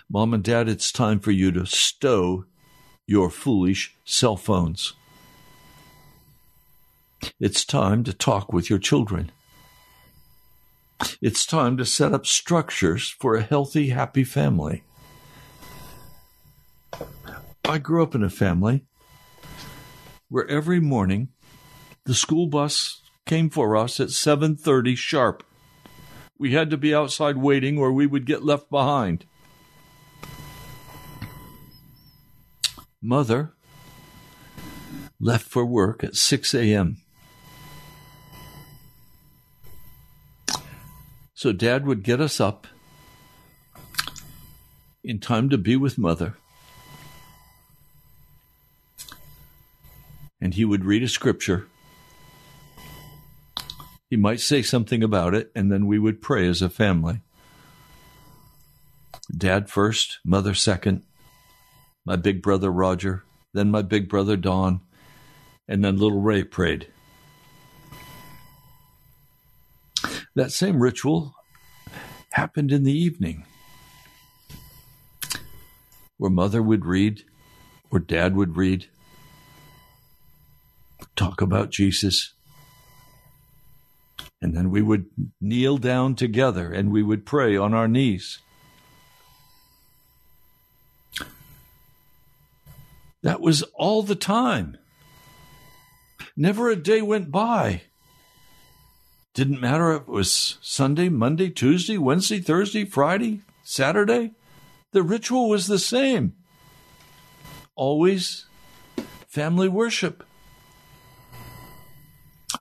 Mom 0.10 0.34
and 0.34 0.44
Dad, 0.44 0.68
it's 0.68 0.92
time 0.92 1.20
for 1.20 1.30
you 1.30 1.52
to 1.52 1.68
stow 1.68 2.46
your 3.06 3.30
foolish 3.30 3.96
cell 4.06 4.38
phones. 4.38 4.94
It's 7.40 7.64
time 7.64 8.04
to 8.06 8.14
talk 8.14 8.52
with 8.52 8.72
your 8.72 8.80
children. 8.80 9.32
It's 11.22 11.46
time 11.46 11.78
to 11.78 11.86
set 11.86 12.14
up 12.14 12.26
structures 12.26 13.10
for 13.10 13.36
a 13.36 13.42
healthy, 13.42 13.90
happy 13.90 14.24
family. 14.24 14.84
I 17.64 17.78
grew 17.80 18.04
up 18.04 18.16
in 18.16 18.24
a 18.24 18.30
family 18.30 18.86
where 20.30 20.48
every 20.48 20.80
morning 20.80 21.30
the 22.06 22.14
school 22.14 22.48
bus 22.48 23.02
came 23.26 23.50
for 23.50 23.76
us 23.76 24.00
at 24.00 24.10
7:30 24.12 24.96
sharp. 24.96 25.44
We 26.38 26.52
had 26.52 26.70
to 26.70 26.78
be 26.78 26.94
outside 26.94 27.38
waiting 27.38 27.78
or 27.78 27.92
we 27.92 28.06
would 28.06 28.26
get 28.26 28.44
left 28.44 28.70
behind. 28.70 29.26
Mother 33.02 33.54
left 35.20 35.48
for 35.48 35.66
work 35.66 36.04
at 36.04 36.16
6 36.16 36.54
a.m. 36.54 36.98
So 41.36 41.52
dad 41.52 41.86
would 41.86 42.02
get 42.02 42.22
us 42.22 42.40
up 42.40 42.66
in 45.04 45.20
time 45.20 45.50
to 45.50 45.58
be 45.58 45.76
with 45.76 45.98
mother. 45.98 46.38
And 50.40 50.54
he 50.54 50.64
would 50.64 50.86
read 50.86 51.04
a 51.04 51.10
scripture. 51.10 51.68
He 54.10 54.16
might 54.16 54.40
say 54.40 54.62
something 54.62 55.04
about 55.04 55.34
it, 55.34 55.52
and 55.54 55.70
then 55.70 55.88
we 55.88 56.00
would 56.00 56.22
pray 56.22 56.48
as 56.48 56.62
a 56.62 56.70
family. 56.70 57.20
Dad 59.36 59.70
first, 59.70 60.20
mother 60.24 60.54
second, 60.54 61.04
my 62.06 62.16
big 62.16 62.42
brother 62.42 62.72
Roger, 62.72 63.24
then 63.54 63.72
my 63.72 63.82
big 63.82 64.08
brother 64.08 64.38
Don, 64.38 64.80
and 65.68 65.84
then 65.84 65.98
little 65.98 66.22
Ray 66.22 66.44
prayed. 66.44 66.88
That 70.36 70.52
same 70.52 70.82
ritual 70.82 71.34
happened 72.32 72.72
in 72.72 72.84
the 72.84 72.92
evening, 72.92 73.46
where 76.18 76.30
mother 76.30 76.62
would 76.62 76.86
read, 76.86 77.24
or 77.90 78.00
dad 78.00 78.36
would 78.36 78.58
read, 78.58 78.88
talk 81.16 81.42
about 81.42 81.72
Jesus. 81.72 82.34
And 84.42 84.56
then 84.56 84.70
we 84.70 84.82
would 84.82 85.06
kneel 85.40 85.78
down 85.78 86.16
together 86.16 86.72
and 86.72 86.92
we 86.92 87.02
would 87.02 87.26
pray 87.26 87.56
on 87.56 87.74
our 87.74 87.88
knees. 87.88 88.40
That 93.24 93.40
was 93.40 93.64
all 93.74 94.04
the 94.04 94.16
time. 94.16 94.78
Never 96.36 96.70
a 96.70 96.76
day 96.76 97.02
went 97.02 97.32
by. 97.32 97.84
Didn't 99.36 99.60
matter 99.60 99.92
if 99.92 100.04
it 100.04 100.08
was 100.08 100.58
Sunday, 100.62 101.10
Monday, 101.10 101.50
Tuesday, 101.50 101.98
Wednesday, 101.98 102.40
Thursday, 102.40 102.86
Friday, 102.86 103.42
Saturday. 103.64 104.32
The 104.94 105.04
ritual 105.04 105.50
was 105.50 105.68
the 105.68 105.78
same. 105.78 106.34
Always 107.76 108.46
family 109.28 109.68
worship. 109.68 110.24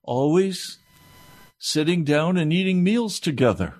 Always 0.02 0.78
sitting 1.58 2.02
down 2.02 2.36
and 2.36 2.52
eating 2.52 2.82
meals 2.82 3.20
together. 3.20 3.74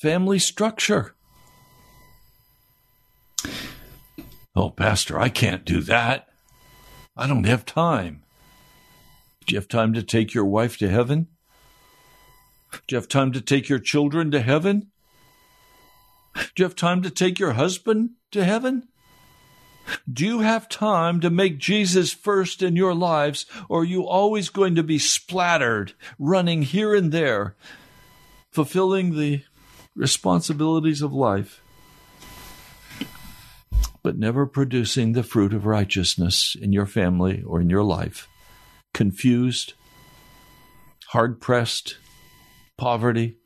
Family 0.00 0.38
structure. 0.38 1.16
Oh, 4.54 4.70
Pastor, 4.70 5.18
I 5.18 5.30
can't 5.30 5.64
do 5.64 5.80
that. 5.80 6.28
I 7.16 7.26
don't 7.26 7.44
have 7.44 7.66
time. 7.66 8.21
Do 9.46 9.54
you 9.54 9.58
have 9.58 9.68
time 9.68 9.92
to 9.94 10.02
take 10.02 10.34
your 10.34 10.44
wife 10.44 10.76
to 10.78 10.88
heaven? 10.88 11.26
Do 12.72 12.94
you 12.94 12.96
have 12.96 13.08
time 13.08 13.32
to 13.32 13.40
take 13.40 13.68
your 13.68 13.78
children 13.78 14.30
to 14.30 14.40
heaven? 14.40 14.90
Do 16.34 16.62
you 16.62 16.64
have 16.64 16.76
time 16.76 17.02
to 17.02 17.10
take 17.10 17.38
your 17.38 17.52
husband 17.52 18.10
to 18.30 18.44
heaven? 18.44 18.88
Do 20.10 20.24
you 20.24 20.40
have 20.40 20.68
time 20.68 21.20
to 21.20 21.30
make 21.30 21.58
Jesus 21.58 22.12
first 22.12 22.62
in 22.62 22.76
your 22.76 22.94
lives, 22.94 23.46
or 23.68 23.80
are 23.80 23.84
you 23.84 24.06
always 24.06 24.48
going 24.48 24.76
to 24.76 24.82
be 24.82 24.98
splattered, 24.98 25.92
running 26.18 26.62
here 26.62 26.94
and 26.94 27.10
there, 27.10 27.56
fulfilling 28.50 29.16
the 29.16 29.42
responsibilities 29.94 31.02
of 31.02 31.12
life, 31.12 31.62
but 34.02 34.16
never 34.16 34.46
producing 34.46 35.12
the 35.12 35.22
fruit 35.22 35.52
of 35.52 35.66
righteousness 35.66 36.56
in 36.58 36.72
your 36.72 36.86
family 36.86 37.42
or 37.42 37.60
in 37.60 37.68
your 37.68 37.84
life? 37.84 38.28
Confused, 38.92 39.74
hard 41.08 41.40
pressed, 41.40 41.96
poverty. 42.76 43.36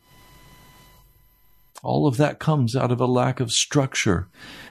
All 1.82 2.06
of 2.06 2.16
that 2.16 2.38
comes 2.38 2.74
out 2.74 2.90
of 2.90 3.00
a 3.00 3.06
lack 3.06 3.38
of 3.38 3.52
structure 3.52 4.28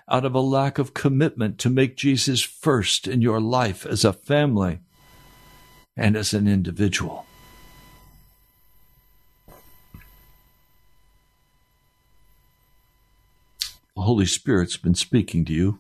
out 0.08 0.26
of 0.26 0.36
a 0.36 0.40
lack 0.40 0.78
of 0.78 0.94
commitment 0.94 1.58
to 1.60 1.70
make 1.70 1.98
Jesus 1.98 2.42
first 2.42 3.08
in 3.08 3.22
your 3.22 3.42
life 3.42 3.86
as 3.86 4.06
a 4.06 4.14
family 4.14 4.80
and 5.98 6.16
as 6.16 6.34
an 6.34 6.48
individual. 6.48 7.26
The 13.96 14.02
Holy 14.02 14.26
Spirit's 14.26 14.78
been 14.78 14.96
speaking 14.96 15.46
to 15.46 15.54
you. 15.54 15.80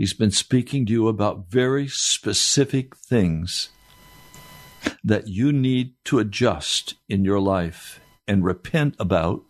He's 0.00 0.14
been 0.14 0.30
speaking 0.30 0.86
to 0.86 0.92
you 0.92 1.08
about 1.08 1.50
very 1.50 1.86
specific 1.86 2.96
things 2.96 3.68
that 5.04 5.28
you 5.28 5.52
need 5.52 5.92
to 6.04 6.18
adjust 6.18 6.94
in 7.06 7.22
your 7.22 7.38
life 7.38 8.00
and 8.26 8.42
repent 8.42 8.94
about 8.98 9.42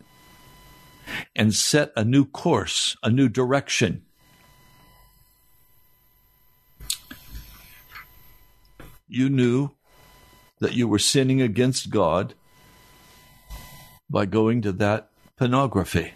and 1.33 1.55
set 1.55 1.93
a 1.95 2.03
new 2.03 2.25
course, 2.25 2.97
a 3.01 3.09
new 3.09 3.29
direction. 3.29 4.03
You 9.07 9.29
knew 9.29 9.69
that 10.59 10.73
you 10.73 10.85
were 10.85 10.99
sinning 10.99 11.41
against 11.41 11.91
God 11.91 12.33
by 14.09 14.25
going 14.25 14.61
to 14.63 14.73
that 14.73 15.11
pornography. 15.37 16.11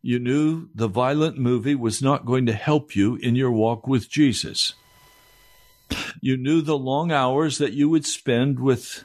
You 0.00 0.18
knew 0.18 0.68
the 0.74 0.88
violent 0.88 1.38
movie 1.38 1.74
was 1.74 2.00
not 2.00 2.24
going 2.24 2.46
to 2.46 2.52
help 2.52 2.94
you 2.94 3.16
in 3.16 3.34
your 3.34 3.50
walk 3.50 3.86
with 3.86 4.08
Jesus. 4.08 4.74
You 6.20 6.36
knew 6.36 6.60
the 6.60 6.78
long 6.78 7.10
hours 7.10 7.58
that 7.58 7.72
you 7.72 7.88
would 7.88 8.06
spend 8.06 8.60
with 8.60 9.04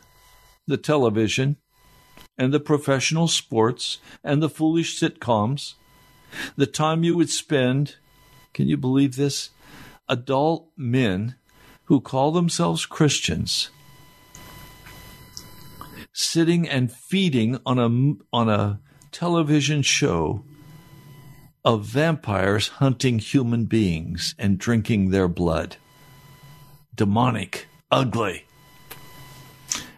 the 0.68 0.78
television 0.78 1.58
and 2.38 2.54
the 2.54 2.60
professional 2.60 3.28
sports 3.28 4.00
and 4.24 4.42
the 4.42 4.50
foolish 4.50 5.00
sitcoms, 5.00 5.74
the 6.56 6.68
time 6.68 7.04
you 7.04 7.16
would 7.16 7.30
spend, 7.30 7.96
can 8.54 8.68
you 8.68 8.78
believe 8.78 9.16
this? 9.16 9.50
Adult 10.08 10.70
men 10.78 11.36
who 11.86 12.02
call 12.02 12.32
themselves 12.32 12.86
Christians 12.86 13.70
sitting 16.12 16.70
and 16.70 16.92
feeding 16.92 17.60
on 17.66 17.80
a, 17.80 18.36
on 18.36 18.50
a 18.50 18.80
television 19.12 19.82
show 19.82 20.44
of 21.66 21.86
vampires 21.86 22.68
hunting 22.68 23.20
human 23.20 23.66
beings 23.66 24.36
and 24.38 24.58
drinking 24.58 25.10
their 25.10 25.28
blood. 25.28 25.78
Demonic, 26.94 27.68
ugly. 27.90 28.46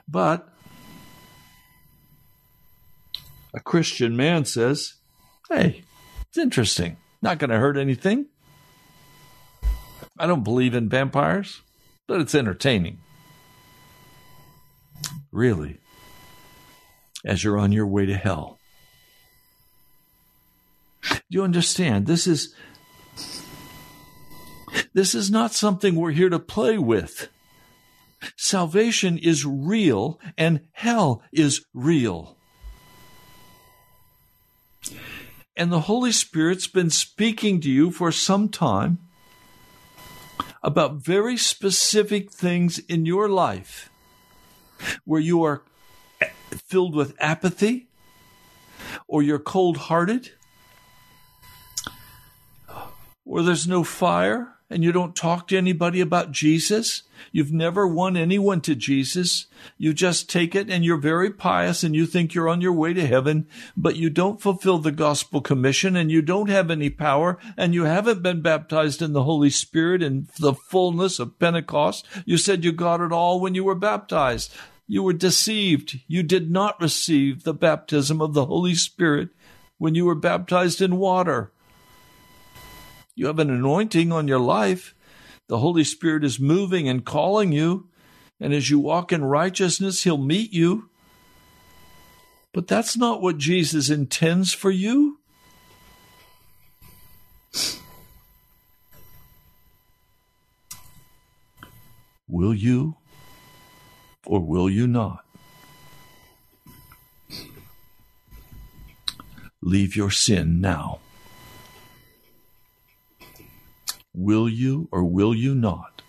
But 0.08 0.48
a 3.54 3.60
Christian 3.60 4.16
man 4.16 4.46
says, 4.46 4.94
Hey, 5.50 5.84
it's 6.28 6.38
interesting. 6.38 6.98
Not 7.22 7.40
going 7.40 7.50
to 7.50 7.58
hurt 7.58 7.78
anything. 7.78 8.28
I 10.18 10.28
don't 10.28 10.44
believe 10.44 10.76
in 10.76 10.88
vampires, 10.88 11.62
but 12.08 12.22
it's 12.22 12.36
entertaining. 12.36 13.00
Really, 15.32 15.80
as 17.26 17.44
you're 17.44 17.58
on 17.58 17.72
your 17.72 17.88
way 17.88 18.06
to 18.06 18.16
hell. 18.16 18.60
Do 21.10 21.20
you 21.30 21.44
understand? 21.44 22.08
This 22.08 22.28
is 22.28 22.54
this 24.94 25.16
is 25.16 25.30
not 25.30 25.54
something 25.54 25.96
we're 25.96 26.12
here 26.12 26.30
to 26.30 26.40
play 26.40 26.78
with. 26.78 27.30
Salvation 28.38 29.18
is 29.18 29.46
real 29.46 30.20
and 30.38 30.62
hell 30.72 31.22
is 31.32 31.66
real. 31.74 32.38
And 35.58 35.72
the 35.72 35.82
Holy 35.82 36.12
Spirit's 36.12 36.68
been 36.68 36.90
speaking 36.90 37.62
to 37.62 37.70
you 37.70 37.92
for 37.92 38.12
some 38.12 38.50
time 38.50 39.00
about 40.62 40.96
very 40.96 41.38
specific 41.38 42.32
things 42.32 42.80
in 42.80 43.06
your 43.06 43.30
life 43.30 43.90
where 45.06 45.22
you 45.22 45.44
are 45.44 45.62
filled 46.50 46.96
with 46.96 47.16
apathy 47.20 47.88
or 49.08 49.22
you're 49.22 49.40
cold 49.40 49.78
hearted 49.78 50.32
or 53.26 53.42
there's 53.42 53.68
no 53.68 53.84
fire 53.84 54.56
and 54.70 54.84
you 54.84 54.92
don't 54.92 55.16
talk 55.16 55.48
to 55.48 55.58
anybody 55.58 56.02
about 56.02 56.32
Jesus. 56.32 57.04
You've 57.32 57.52
never 57.52 57.88
won 57.88 58.18
anyone 58.18 58.62
to 58.62 58.74
Jesus. 58.74 59.46
You 59.78 59.94
just 59.94 60.30
take 60.30 60.56
it 60.56 60.70
and 60.70 60.84
you're 60.84 60.98
very 60.98 61.30
pious 61.30 61.84
and 61.84 61.96
you 61.96 62.06
think 62.06 62.34
you're 62.34 62.50
on 62.50 62.62
your 62.62 62.74
way 62.74 62.94
to 62.94 63.06
heaven, 63.06 63.48
but 63.78 63.96
you 63.96 64.10
don't 64.10 64.42
fulfill 64.42 64.80
the 64.80 64.92
gospel 64.92 65.42
commission 65.42 65.96
and 65.96 66.12
you 66.12 66.22
don't 66.22 66.50
have 66.50 66.72
any 66.72 66.90
power 66.90 67.38
and 67.58 67.74
you 67.74 67.84
haven't 67.84 68.24
been 68.24 68.42
baptized 68.42 69.02
in 69.02 69.14
the 69.14 69.24
Holy 69.24 69.50
Spirit 69.50 70.02
in 70.02 70.28
the 70.40 70.54
fullness 70.54 71.20
of 71.20 71.38
Pentecost. 71.40 72.06
You 72.26 72.38
said 72.38 72.64
you 72.64 72.72
got 72.72 73.02
it 73.02 73.12
all 73.12 73.40
when 73.40 73.54
you 73.54 73.64
were 73.64 73.76
baptized. 73.76 74.54
You 74.88 75.04
were 75.04 75.14
deceived. 75.14 76.00
You 76.08 76.24
did 76.24 76.50
not 76.52 76.82
receive 76.82 77.44
the 77.44 77.54
baptism 77.54 78.20
of 78.22 78.34
the 78.34 78.46
Holy 78.46 78.76
Spirit 78.76 79.30
when 79.78 79.94
you 79.94 80.06
were 80.06 80.16
baptized 80.16 80.82
in 80.82 80.98
water. 80.98 81.52
You 83.16 83.28
have 83.28 83.40
an 83.40 83.50
anointing 83.50 84.12
on 84.12 84.28
your 84.28 84.40
life. 84.40 84.94
The 85.48 85.60
Holy 85.60 85.86
Spirit 85.86 86.26
is 86.26 86.40
moving 86.40 86.90
and 86.90 87.06
calling 87.06 87.54
you. 87.54 87.88
And 88.40 88.54
as 88.54 88.70
you 88.70 88.80
walk 88.80 89.14
in 89.14 89.24
righteousness, 89.24 90.04
He'll 90.04 90.18
meet 90.18 90.52
you. 90.52 90.90
But 92.54 92.68
that's 92.68 92.98
not 92.98 93.22
what 93.22 93.38
Jesus 93.38 93.90
intends 93.90 94.54
for 94.54 94.72
you. 94.72 95.20
Will 102.28 102.54
you 102.54 102.98
or 104.26 104.42
will 104.42 104.70
you 104.70 104.88
not? 104.88 105.24
Leave 109.62 109.96
your 109.96 110.12
sin 110.12 110.60
now. 110.60 111.00
Will 114.16 114.48
you 114.48 114.88
or 114.92 115.04
will 115.04 115.36
you 115.36 115.54
not? 115.54 116.02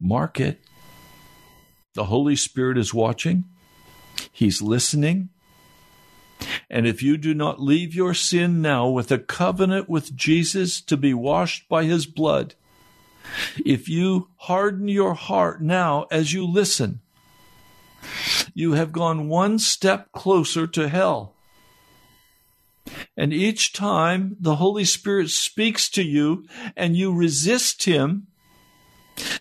Mark 0.00 0.38
it. 0.38 0.60
The 1.94 2.04
Holy 2.04 2.36
Spirit 2.36 2.78
is 2.78 2.94
watching, 2.94 3.44
He's 4.30 4.62
listening. 4.62 5.30
And 6.70 6.86
if 6.86 7.02
you 7.02 7.16
do 7.16 7.34
not 7.34 7.60
leave 7.60 7.94
your 7.94 8.14
sin 8.14 8.62
now 8.62 8.88
with 8.88 9.10
a 9.10 9.18
covenant 9.18 9.88
with 9.88 10.16
Jesus 10.16 10.80
to 10.82 10.96
be 10.96 11.12
washed 11.12 11.68
by 11.68 11.84
His 11.84 12.06
blood, 12.06 12.54
if 13.64 13.88
you 13.88 14.28
harden 14.36 14.88
your 14.88 15.14
heart 15.14 15.60
now 15.60 16.06
as 16.10 16.32
you 16.32 16.46
listen, 16.46 17.00
you 18.54 18.72
have 18.72 18.92
gone 18.92 19.28
one 19.28 19.58
step 19.58 20.12
closer 20.12 20.66
to 20.68 20.88
hell. 20.88 21.34
And 23.16 23.32
each 23.32 23.72
time 23.72 24.36
the 24.40 24.56
Holy 24.56 24.84
Spirit 24.84 25.30
speaks 25.30 25.88
to 25.90 26.02
you 26.02 26.46
and 26.76 26.96
you 26.96 27.12
resist 27.14 27.84
Him, 27.84 28.28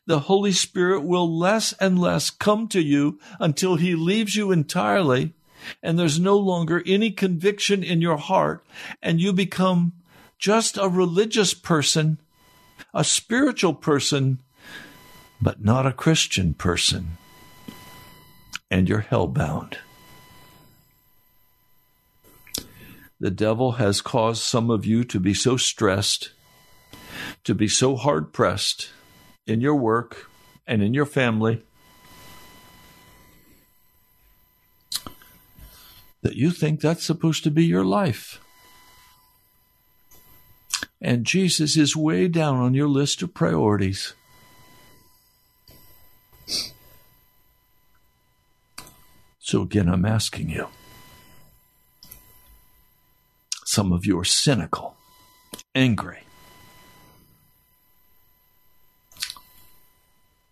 the 0.05 0.21
Holy 0.21 0.51
Spirit 0.51 1.03
will 1.03 1.37
less 1.37 1.73
and 1.73 1.99
less 1.99 2.29
come 2.29 2.67
to 2.69 2.81
you 2.81 3.19
until 3.39 3.75
He 3.75 3.95
leaves 3.95 4.35
you 4.35 4.51
entirely 4.51 5.33
and 5.81 5.97
there's 5.97 6.19
no 6.19 6.37
longer 6.37 6.83
any 6.85 7.11
conviction 7.11 7.83
in 7.83 8.01
your 8.01 8.17
heart 8.17 8.65
and 9.01 9.21
you 9.21 9.33
become 9.33 9.93
just 10.37 10.77
a 10.77 10.87
religious 10.87 11.53
person, 11.53 12.19
a 12.93 13.03
spiritual 13.03 13.73
person, 13.73 14.39
but 15.41 15.63
not 15.63 15.85
a 15.85 15.93
Christian 15.93 16.53
person. 16.53 17.17
And 18.71 18.87
you're 18.87 19.01
hellbound. 19.09 19.77
The 23.19 23.31
devil 23.31 23.73
has 23.73 24.01
caused 24.01 24.41
some 24.41 24.69
of 24.69 24.85
you 24.85 25.03
to 25.03 25.19
be 25.19 25.33
so 25.33 25.57
stressed, 25.57 26.31
to 27.43 27.53
be 27.53 27.67
so 27.67 27.95
hard 27.95 28.31
pressed 28.31 28.89
in 29.45 29.59
your 29.59 29.75
work 29.75 30.29
and 30.65 30.81
in 30.81 30.93
your 30.93 31.05
family 31.05 31.61
that 36.21 36.35
you 36.35 36.51
think 36.51 36.79
that's 36.79 37.03
supposed 37.03 37.43
to 37.43 37.51
be 37.51 37.65
your 37.65 37.83
life. 37.83 38.39
And 41.01 41.25
Jesus 41.25 41.77
is 41.77 41.95
way 41.95 42.27
down 42.27 42.57
on 42.57 42.73
your 42.73 42.89
list 42.89 43.21
of 43.21 43.33
priorities. 43.33 44.13
So 49.39 49.61
again, 49.61 49.89
I'm 49.89 50.05
asking 50.05 50.49
you 50.49 50.67
some 53.69 53.91
of 53.91 54.03
you 54.03 54.17
are 54.17 54.25
cynical, 54.25 54.97
angry, 55.75 56.23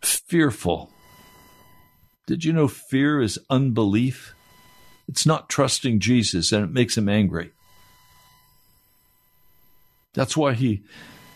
fearful. 0.03 0.91
Did 2.27 2.45
you 2.45 2.53
know 2.53 2.67
fear 2.67 3.19
is 3.19 3.39
unbelief? 3.49 4.35
It's 5.07 5.25
not 5.25 5.49
trusting 5.49 5.99
Jesus 5.99 6.51
and 6.51 6.63
it 6.63 6.71
makes 6.71 6.95
him 6.95 7.09
angry. 7.09 7.53
That's 10.13 10.37
why 10.37 10.53
he 10.53 10.83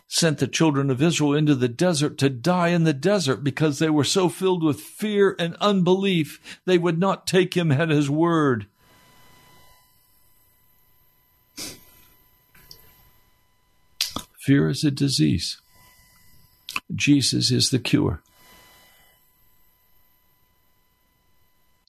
sent 0.08 0.38
the 0.38 0.48
children 0.48 0.92
of 0.92 1.02
Israel 1.02 1.34
into 1.34 1.56
the 1.56 1.68
desert 1.68 2.20
to 2.20 2.30
die 2.30 2.68
in 2.68 2.84
the 2.84 2.94
desert 2.94 3.44
because 3.44 3.80
they 3.80 3.90
were 3.90 4.04
so 4.04 4.30
filled 4.30 4.62
with 4.62 4.80
fear 4.80 5.36
and 5.40 5.56
unbelief 5.60 6.60
they 6.66 6.78
would 6.78 7.00
not 7.00 7.26
take 7.26 7.56
him 7.58 7.72
at 7.72 7.90
his 7.90 8.08
word. 8.08 8.68
Fear 14.42 14.70
is 14.70 14.84
a 14.84 14.90
disease. 14.90 15.62
Jesus 16.96 17.52
is 17.52 17.70
the 17.70 17.78
cure. 17.78 18.24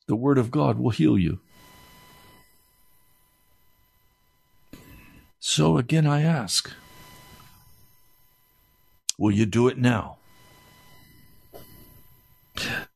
The 0.07 0.17
Word 0.17 0.37
of 0.37 0.51
God 0.51 0.79
will 0.79 0.91
heal 0.91 1.17
you. 1.17 1.41
So 5.41 5.79
again, 5.79 6.07
I 6.07 6.21
ask 6.21 6.71
Will 9.17 9.33
you 9.33 9.47
do 9.47 9.67
it 9.69 9.79
now? 9.79 10.19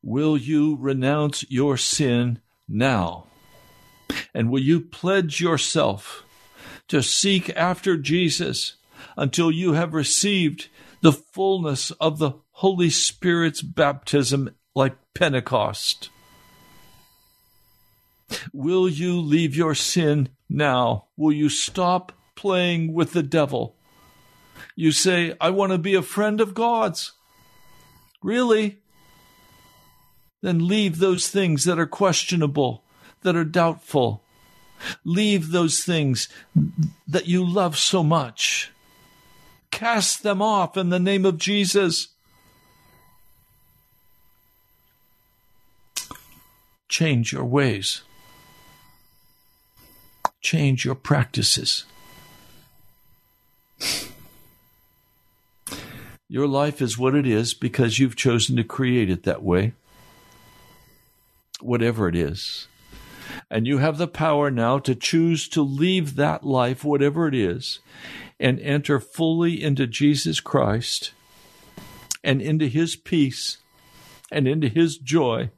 Will 0.03 0.37
you 0.37 0.77
renounce 0.79 1.49
your 1.49 1.77
sin 1.77 2.41
now? 2.69 3.25
And 4.35 4.51
will 4.51 4.61
you 4.61 4.81
pledge 4.81 5.41
yourself 5.41 6.23
to 6.89 7.01
seek 7.01 7.49
after 7.57 7.97
Jesus 7.97 8.75
until 9.15 9.51
you 9.51 9.73
have 9.73 9.93
received 9.93 10.69
the 11.01 11.13
fullness 11.13 11.91
of 11.91 12.19
the 12.19 12.33
Holy 12.51 12.89
Spirit's 12.89 13.61
baptism 13.61 14.55
like 14.75 14.95
Pentecost. 15.13 16.09
Will 18.51 18.89
you 18.89 19.19
leave 19.19 19.55
your 19.55 19.75
sin 19.75 20.29
now? 20.49 21.05
Will 21.15 21.31
you 21.31 21.49
stop 21.49 22.11
playing 22.35 22.93
with 22.93 23.13
the 23.13 23.23
devil? 23.23 23.75
You 24.75 24.91
say, 24.91 25.35
I 25.39 25.49
want 25.51 25.71
to 25.71 25.77
be 25.77 25.95
a 25.95 26.01
friend 26.01 26.41
of 26.41 26.53
God's. 26.53 27.13
Really? 28.21 28.79
Then 30.41 30.67
leave 30.67 30.99
those 30.99 31.29
things 31.29 31.63
that 31.63 31.79
are 31.79 31.87
questionable, 31.87 32.83
that 33.21 33.35
are 33.35 33.43
doubtful. 33.43 34.23
Leave 35.03 35.51
those 35.51 35.83
things 35.83 36.29
that 37.07 37.27
you 37.27 37.43
love 37.43 37.77
so 37.77 38.03
much. 38.03 38.71
Cast 39.77 40.23
them 40.23 40.41
off 40.41 40.75
in 40.75 40.89
the 40.89 40.97
name 40.97 41.23
of 41.23 41.37
Jesus. 41.37 42.07
Change 46.89 47.31
your 47.31 47.45
ways. 47.45 48.01
Change 50.41 50.83
your 50.83 50.95
practices. 50.95 51.85
Your 56.27 56.47
life 56.47 56.81
is 56.81 56.97
what 56.97 57.13
it 57.13 57.27
is 57.27 57.53
because 57.53 57.99
you've 57.99 58.15
chosen 58.15 58.55
to 58.55 58.63
create 58.63 59.11
it 59.11 59.21
that 59.25 59.43
way, 59.43 59.73
whatever 61.61 62.07
it 62.07 62.15
is. 62.15 62.67
And 63.51 63.67
you 63.67 63.77
have 63.77 63.99
the 63.99 64.07
power 64.07 64.49
now 64.49 64.79
to 64.79 64.95
choose 64.95 65.47
to 65.49 65.61
leave 65.61 66.15
that 66.15 66.43
life, 66.43 66.83
whatever 66.83 67.27
it 67.27 67.35
is, 67.35 67.79
and 68.39 68.59
enter 68.59 68.99
fully 68.99 69.61
into 69.61 69.87
Jesus 69.87 70.39
Christ 70.39 71.11
and 72.23 72.41
into 72.41 72.67
his 72.67 72.95
peace 72.95 73.57
and 74.31 74.47
into 74.47 74.67
his 74.67 74.97
joy. 74.97 75.49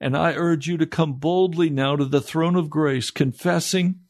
And 0.00 0.16
I 0.16 0.34
urge 0.34 0.66
you 0.66 0.76
to 0.76 0.86
come 0.86 1.14
boldly 1.14 1.70
now 1.70 1.96
to 1.96 2.04
the 2.04 2.20
throne 2.20 2.56
of 2.56 2.70
grace, 2.70 3.10
confessing 3.10 4.00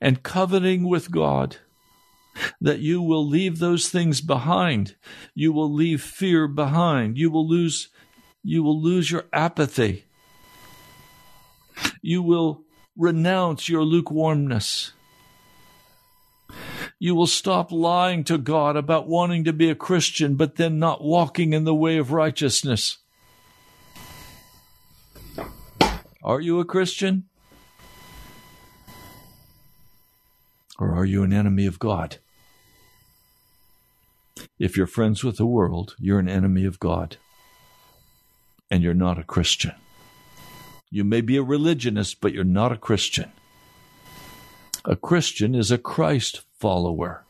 and 0.00 0.22
covenanting 0.22 0.88
with 0.88 1.10
God 1.10 1.56
that 2.60 2.78
you 2.78 3.02
will 3.02 3.26
leave 3.26 3.58
those 3.58 3.88
things 3.88 4.20
behind. 4.20 4.94
You 5.34 5.52
will 5.52 5.72
leave 5.72 6.02
fear 6.02 6.46
behind. 6.46 7.18
You 7.18 7.30
will 7.30 7.46
lose 7.48 7.88
you 8.44 8.62
will 8.62 8.80
lose 8.80 9.10
your 9.10 9.26
apathy. 9.32 10.04
You 12.00 12.22
will 12.22 12.62
renounce 12.96 13.68
your 13.68 13.82
lukewarmness. 13.82 14.92
You 17.00 17.14
will 17.14 17.28
stop 17.28 17.70
lying 17.70 18.24
to 18.24 18.38
God 18.38 18.76
about 18.76 19.06
wanting 19.06 19.44
to 19.44 19.52
be 19.52 19.70
a 19.70 19.76
Christian, 19.76 20.34
but 20.34 20.56
then 20.56 20.80
not 20.80 21.02
walking 21.02 21.52
in 21.52 21.64
the 21.64 21.74
way 21.74 21.96
of 21.98 22.10
righteousness. 22.10 22.98
Are 26.24 26.40
you 26.40 26.58
a 26.58 26.64
Christian? 26.64 27.24
Or 30.78 30.92
are 30.92 31.04
you 31.04 31.22
an 31.22 31.32
enemy 31.32 31.66
of 31.66 31.78
God? 31.78 32.18
If 34.58 34.76
you're 34.76 34.86
friends 34.88 35.22
with 35.22 35.36
the 35.36 35.46
world, 35.46 35.94
you're 35.98 36.18
an 36.18 36.28
enemy 36.28 36.64
of 36.64 36.80
God. 36.80 37.16
And 38.70 38.82
you're 38.82 38.92
not 38.92 39.18
a 39.18 39.24
Christian. 39.24 39.74
You 40.90 41.04
may 41.04 41.20
be 41.20 41.36
a 41.36 41.42
religionist, 41.42 42.20
but 42.20 42.32
you're 42.32 42.44
not 42.44 42.72
a 42.72 42.76
Christian. 42.76 43.30
A 44.84 44.96
Christian 44.96 45.54
is 45.54 45.70
a 45.70 45.78
Christ 45.78 46.42
follower. 46.58 47.24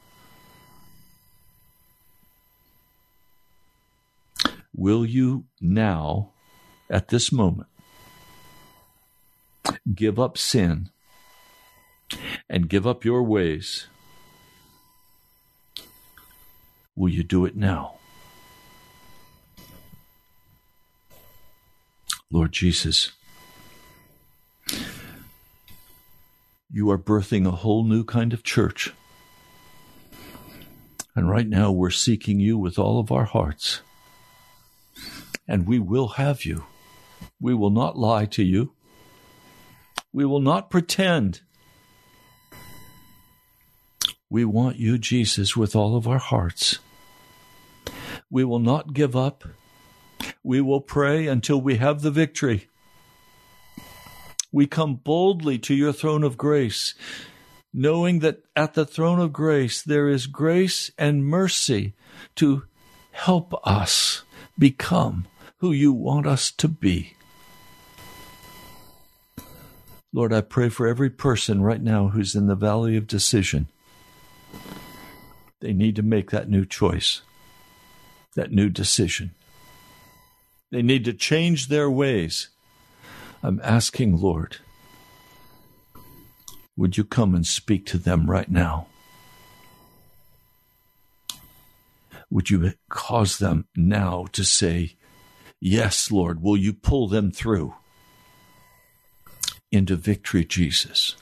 Will 4.75 5.05
you 5.05 5.45
now, 5.61 6.31
at 6.89 7.09
this 7.09 7.33
moment, 7.33 7.69
give 9.95 10.19
up 10.19 10.39
sin 10.39 10.91
and 12.49 12.69
give 12.69 12.87
up 12.87 13.05
your 13.05 13.23
ways? 13.23 13.87
Will 16.95 17.09
you 17.09 17.23
do 17.23 17.45
it 17.45 17.57
now? 17.57 17.95
Lord 22.31 22.53
Jesus, 22.53 23.13
you 26.71 26.91
are 26.91 26.99
birthing 26.99 27.47
a 27.47 27.51
whole 27.51 27.85
new 27.85 28.05
kind 28.05 28.33
of 28.33 28.43
church. 28.43 28.93
And 31.19 31.29
right 31.29 31.49
now 31.49 31.73
we're 31.73 31.91
seeking 31.91 32.39
you 32.39 32.57
with 32.57 32.79
all 32.79 33.01
of 33.01 33.11
our 33.11 33.25
hearts. 33.25 33.81
And 35.49 35.67
we 35.67 35.81
will 35.81 36.11
have 36.11 36.45
you. 36.45 36.67
We 37.41 37.55
will 37.55 37.71
not 37.71 37.99
lie 37.99 38.27
to 38.27 38.45
you. 38.45 38.73
We 40.13 40.25
will 40.25 40.39
not 40.39 40.71
pretend. 40.71 41.41
We 44.31 44.45
want 44.45 44.77
you, 44.77 44.97
Jesus, 44.97 45.57
with 45.57 45.75
all 45.75 45.97
of 45.97 46.07
our 46.07 46.19
hearts. 46.19 46.79
We 48.31 48.45
will 48.45 48.61
not 48.61 48.95
give 48.95 49.17
up. 49.17 49.43
We 50.45 50.61
will 50.61 50.81
pray 50.81 51.27
until 51.27 51.61
we 51.61 51.79
have 51.79 52.03
the 52.03 52.13
victory. 52.13 52.69
We 54.53 54.69
come 54.69 54.95
boldly 54.95 55.59
to 55.59 55.75
your 55.75 55.93
throne 55.93 56.23
of 56.23 56.37
grace, 56.37 56.95
knowing 57.73 58.21
that 58.21 58.43
at 58.57 58.75
the 58.75 58.87
throne 58.87 59.21
of 59.21 59.33
grace 59.33 59.83
there 59.83 60.09
is 60.09 60.27
grace 60.27 60.91
and 60.99 61.27
mercy 61.27 61.95
to 62.35 62.65
help 63.13 63.55
us 63.67 64.23
become 64.59 65.27
who 65.59 65.73
you 65.73 65.93
want 65.93 66.27
us 66.27 66.51
to 66.51 66.69
be. 66.69 67.15
Lord, 70.13 70.33
I 70.33 70.41
pray 70.41 70.69
for 70.69 70.87
every 70.87 71.11
person 71.11 71.63
right 71.63 71.83
now 71.83 72.09
who's 72.09 72.35
in 72.35 72.47
the 72.47 72.55
valley 72.55 72.97
of 72.97 73.07
decision. 73.07 73.69
They 75.61 75.73
need 75.73 75.97
to 75.97 76.03
make 76.03 76.31
that 76.31 76.49
new 76.49 76.65
choice, 76.65 77.21
that 78.35 78.53
new 78.53 78.69
decision. 78.71 79.33
They 80.71 80.83
need 80.83 81.05
to 81.05 81.13
change 81.13 81.69
their 81.69 81.91
ways. 81.91 82.49
I'm 83.43 83.61
asking, 83.63 84.21
Lord, 84.21 84.59
would 86.79 86.97
you 86.97 87.03
come 87.03 87.35
and 87.35 87.45
speak 87.45 87.85
to 87.87 87.99
them 87.99 88.31
right 88.31 88.49
now? 88.49 88.87
Would 92.31 92.51
you 92.51 92.73
cause 92.89 93.39
them 93.39 93.67
now 93.75 94.27
to 94.33 94.45
say, 94.45 94.95
Yes, 95.61 96.13
Lord, 96.13 96.41
will 96.41 96.57
you 96.57 96.73
pull 96.73 97.09
them 97.09 97.33
through 97.33 97.75
into 99.73 99.97
victory, 99.97 100.45
Jesus? 100.45 101.17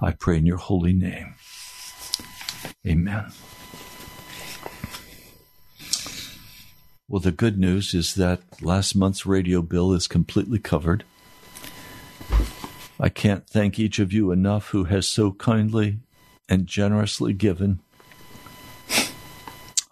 I 0.00 0.12
pray 0.12 0.38
in 0.38 0.46
your 0.46 0.58
holy 0.58 0.92
name. 0.92 1.34
Amen. 2.86 3.32
Well, 7.08 7.20
the 7.20 7.32
good 7.32 7.58
news 7.58 7.92
is 7.92 8.14
that 8.14 8.40
last 8.62 8.94
month's 8.94 9.26
radio 9.26 9.62
bill 9.62 9.92
is 9.92 10.06
completely 10.06 10.60
covered. 10.60 11.04
I 13.04 13.10
can't 13.10 13.46
thank 13.46 13.78
each 13.78 13.98
of 13.98 14.14
you 14.14 14.30
enough 14.30 14.68
who 14.68 14.84
has 14.84 15.06
so 15.06 15.32
kindly 15.32 15.98
and 16.48 16.66
generously 16.66 17.34
given. 17.34 17.80